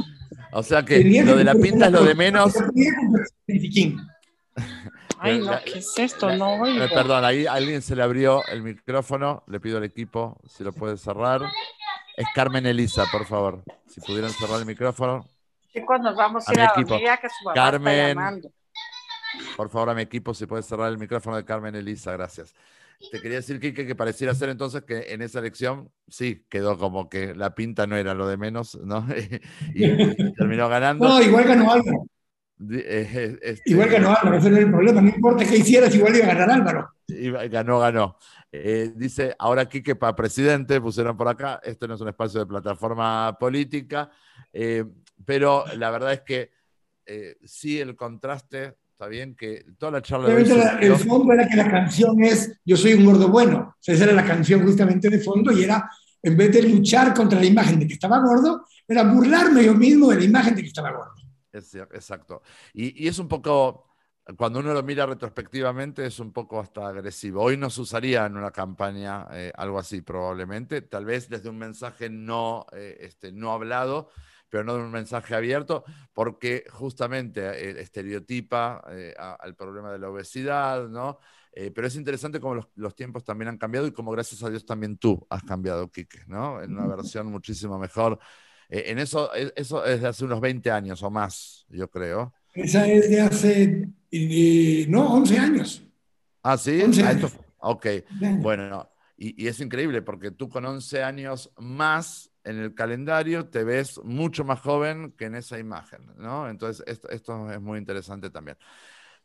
[0.52, 2.54] O sea que lo de la pinta es lo de menos.
[5.18, 6.36] Ay, no, ¿qué es esto?
[6.36, 9.42] No, eh, Perdón, ahí alguien se le abrió el micrófono.
[9.48, 11.42] Le pido al equipo si lo puede cerrar.
[12.16, 13.62] Es Carmen Elisa, por favor.
[13.86, 15.26] Si pudieran cerrar el micrófono.
[15.72, 16.96] Chicos, nos vamos a ir a, equipo.
[16.98, 18.42] que su Carmen,
[19.56, 22.54] por favor, a mi equipo, si puede cerrar el micrófono de Carmen Elisa, gracias.
[23.10, 27.10] Te quería decir, Kike, que pareciera ser entonces que en esa elección sí quedó como
[27.10, 29.06] que la pinta no era lo de menos, ¿no?
[29.74, 31.06] y, terminó ganando.
[31.06, 32.06] No, igual ganó Álvaro.
[32.70, 35.00] Eh, este, igual ganó Álvaro, ese no es el problema.
[35.00, 36.90] No importa qué hicieras, igual iba a ganar Álvaro.
[37.50, 38.16] ganó, ganó.
[38.52, 42.46] Eh, dice, ahora Quique para presidente, pusieron por acá, esto no es un espacio de
[42.46, 44.10] plataforma política,
[44.52, 44.84] eh,
[45.24, 46.50] pero la verdad es que
[47.04, 50.28] eh, sí el contraste, está bien que toda la charla...
[50.28, 54.12] De el fondo era que la canción es Yo soy un gordo bueno, esa era
[54.14, 55.90] la canción justamente de fondo y era,
[56.22, 60.08] en vez de luchar contra la imagen de que estaba gordo, era burlarme yo mismo
[60.08, 61.15] de la imagen de que estaba gordo.
[61.56, 62.42] Exacto.
[62.74, 63.86] y es un poco
[64.34, 67.42] cuando uno lo mira retrospectivamente es un poco hasta agresivo.
[67.42, 71.58] Hoy no se usaría en una campaña eh, algo así probablemente, tal vez desde un
[71.58, 74.10] mensaje no, eh, este, no hablado,
[74.48, 78.82] pero no de un mensaje abierto, porque justamente eh, estereotipa
[79.16, 81.18] al problema de la obesidad, ¿no?
[81.74, 84.98] pero es interesante cómo los, tiempos también han cambiado y cómo gracias a Dios también
[84.98, 86.60] tú has cambiado, Quique, ¿no?
[86.60, 88.18] En una versión muchísimo mejor.
[88.68, 92.32] En eso, eso es de hace unos 20 años o más, yo creo.
[92.54, 95.82] Esa es de hace, eh, no, 11 años.
[96.42, 96.80] Ah, sí.
[96.82, 97.32] 11 ah, años.
[97.58, 97.86] ok,
[98.38, 103.64] bueno, y, y, es increíble porque tú con 11 años más en el calendario te
[103.64, 106.48] ves mucho más joven que en esa imagen, ¿no?
[106.48, 108.56] Entonces, esto, esto es muy interesante también.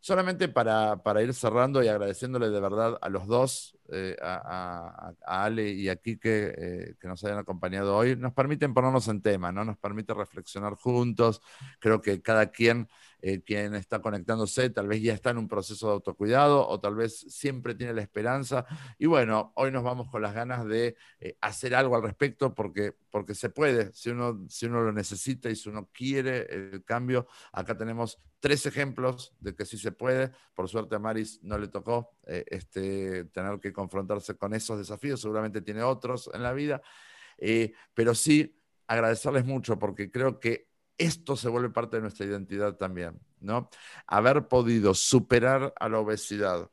[0.04, 5.70] Solamente para, para, ir cerrando y agradeciéndole de verdad a los dos, eh, a, Ale
[5.70, 9.64] y a Kike, eh, que nos hayan acompañado hoy, nos permiten ponernos en tema, ¿no?
[9.64, 11.40] Nos permite reflexionar juntos.
[11.80, 12.90] Creo que cada quien,
[13.22, 16.96] eh, quien está conectándose, tal vez ya está en un proceso de autocuidado o tal
[16.96, 18.66] vez siempre tiene la esperanza.
[18.98, 20.96] Y bueno, hoy nos vamos con las ganas de
[21.40, 25.56] hacer algo al respecto porque, porque se puede, si uno, si uno lo necesita y
[25.56, 27.28] si uno quiere el cambio.
[27.52, 30.32] Acá tenemos tres ejemplos de que sí se puede.
[30.54, 35.22] Por suerte a Maris no le tocó eh, este, tener que confrontarse con esos desafíos,
[35.22, 36.82] seguramente tiene otros en la vida,
[37.38, 42.76] eh, pero sí agradecerles mucho porque creo que esto se vuelve parte de nuestra identidad
[42.76, 43.70] también, ¿no?
[44.08, 46.70] Haber podido superar a la obesidad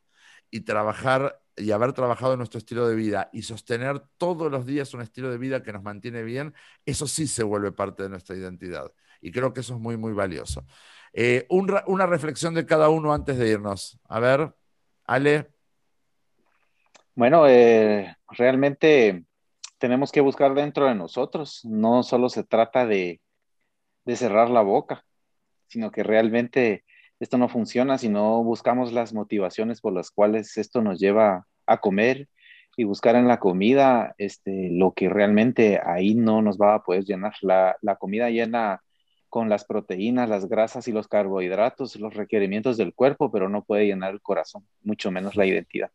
[0.50, 4.94] y trabajar y haber trabajado en nuestro estilo de vida y sostener todos los días
[4.94, 6.54] un estilo de vida que nos mantiene bien,
[6.86, 8.92] eso sí se vuelve parte de nuestra identidad.
[9.20, 10.64] Y creo que eso es muy, muy valioso.
[11.12, 13.98] Eh, una reflexión de cada uno antes de irnos.
[14.08, 14.54] A ver,
[15.04, 15.50] Ale.
[17.14, 19.24] Bueno, eh, realmente
[19.78, 21.64] tenemos que buscar dentro de nosotros.
[21.64, 23.20] No solo se trata de,
[24.08, 25.04] de cerrar la boca,
[25.66, 26.82] sino que realmente
[27.20, 31.76] esto no funciona si no buscamos las motivaciones por las cuales esto nos lleva a
[31.76, 32.26] comer
[32.74, 37.04] y buscar en la comida este, lo que realmente ahí no nos va a poder
[37.04, 37.34] llenar.
[37.42, 38.82] La, la comida llena
[39.28, 43.84] con las proteínas, las grasas y los carbohidratos, los requerimientos del cuerpo, pero no puede
[43.84, 45.90] llenar el corazón, mucho menos la identidad.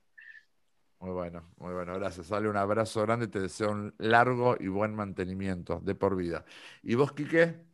[1.00, 2.30] Muy bueno, muy bueno, gracias.
[2.30, 6.46] Dale un abrazo grande, te deseo un largo y buen mantenimiento de por vida.
[6.84, 7.73] ¿Y vos, Quique?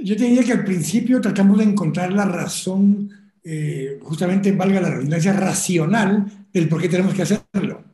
[0.00, 3.10] Yo te diría que al principio tratamos de encontrar la razón,
[3.42, 7.84] eh, justamente valga la redundancia, racional del por qué tenemos que hacerlo.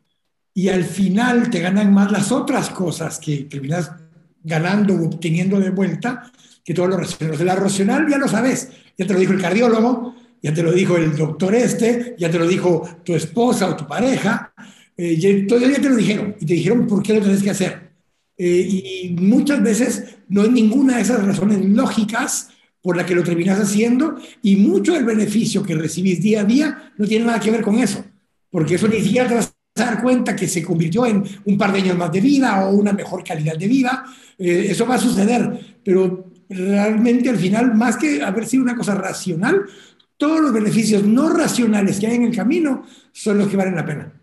[0.53, 3.91] Y al final te ganan más las otras cosas que terminas
[4.43, 6.31] ganando o obteniendo de vuelta
[6.63, 7.45] que todo lo racional.
[7.45, 10.97] La racional ya lo sabes, ya te lo dijo el cardiólogo, ya te lo dijo
[10.97, 14.53] el doctor este, ya te lo dijo tu esposa o tu pareja,
[14.95, 17.84] eh, ya, ya te lo dijeron y te dijeron por qué lo tienes que hacer.
[18.37, 22.49] Eh, y muchas veces no hay ninguna de esas razones lógicas
[22.81, 26.93] por la que lo terminas haciendo y mucho del beneficio que recibís día a día
[26.97, 28.05] no tiene nada que ver con eso,
[28.51, 31.71] porque eso ni siquiera te vas a dar cuenta que se convirtió en un par
[31.71, 34.05] de años más de vida o una mejor calidad de vida.
[34.37, 38.93] Eh, eso va a suceder, pero realmente al final, más que haber sido una cosa
[38.93, 39.65] racional,
[40.17, 43.85] todos los beneficios no racionales que hay en el camino son los que valen la
[43.85, 44.13] pena.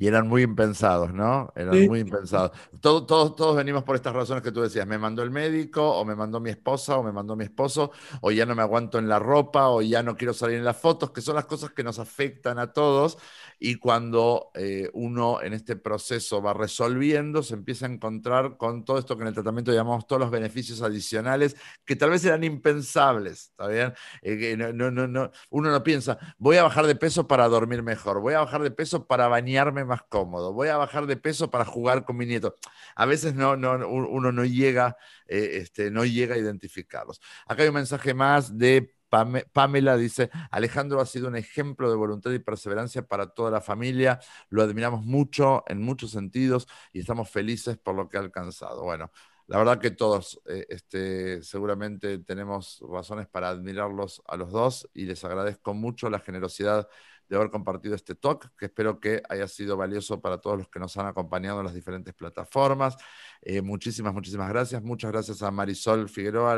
[0.00, 1.52] Y eran muy impensados, ¿no?
[1.54, 2.52] Eran muy impensados.
[2.80, 4.86] Todos, todos, todos venimos por estas razones que tú decías.
[4.86, 7.90] Me mandó el médico, o me mandó mi esposa, o me mandó mi esposo,
[8.22, 10.78] o ya no me aguanto en la ropa, o ya no quiero salir en las
[10.78, 13.18] fotos, que son las cosas que nos afectan a todos
[13.62, 18.98] y cuando eh, uno en este proceso va resolviendo, se empieza a encontrar con todo
[18.98, 21.54] esto que en el tratamiento llamamos todos los beneficios adicionales
[21.84, 23.92] que tal vez eran impensables, ¿está bien?
[24.22, 28.20] Eh, no, no, no, uno no piensa, voy a bajar de peso para dormir mejor,
[28.22, 31.66] voy a bajar de peso para bañarme más cómodo, voy a bajar de peso para
[31.66, 32.56] jugar con mi nieto.
[32.96, 34.96] A veces no, no, uno no llega,
[35.26, 37.20] eh, este, no llega a identificarlos.
[37.46, 42.30] Acá hay un mensaje más de Pamela dice, Alejandro ha sido un ejemplo de voluntad
[42.30, 47.76] y perseverancia para toda la familia, lo admiramos mucho en muchos sentidos y estamos felices
[47.76, 48.82] por lo que ha alcanzado.
[48.84, 49.10] Bueno,
[49.46, 55.06] la verdad que todos eh, este, seguramente tenemos razones para admirarlos a los dos y
[55.06, 56.88] les agradezco mucho la generosidad
[57.28, 60.80] de haber compartido este talk, que espero que haya sido valioso para todos los que
[60.80, 62.96] nos han acompañado en las diferentes plataformas.
[63.42, 64.82] Eh, muchísimas, muchísimas gracias.
[64.82, 66.56] Muchas gracias a Marisol Figueroa,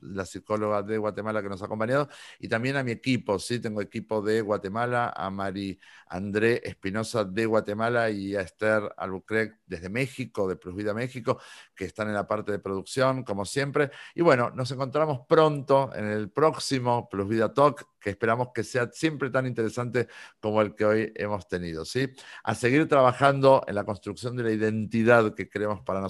[0.00, 2.08] la, psicóloga de Guatemala que nos ha acompañado,
[2.40, 3.60] y también a mi equipo, ¿sí?
[3.60, 5.78] Tengo equipo de Guatemala, a Mari
[6.08, 11.40] André Espinosa de Guatemala y a Esther Albuquerque desde México, de Plus Vida México,
[11.74, 13.90] que están en la parte de producción, como siempre.
[14.14, 18.90] Y bueno, nos encontramos pronto en el próximo Plus Vida Talk, que esperamos que sea
[18.92, 20.08] siempre tan interesante
[20.40, 22.10] como el que hoy hemos tenido, ¿sí?
[22.42, 26.00] A seguir trabajando en la construcción de la identidad que queremos para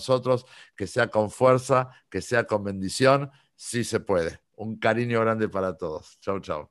[0.76, 4.40] que sea con fuerza, que sea con bendición, sí se puede.
[4.56, 6.18] Un cariño grande para todos.
[6.20, 6.70] Chau, chau.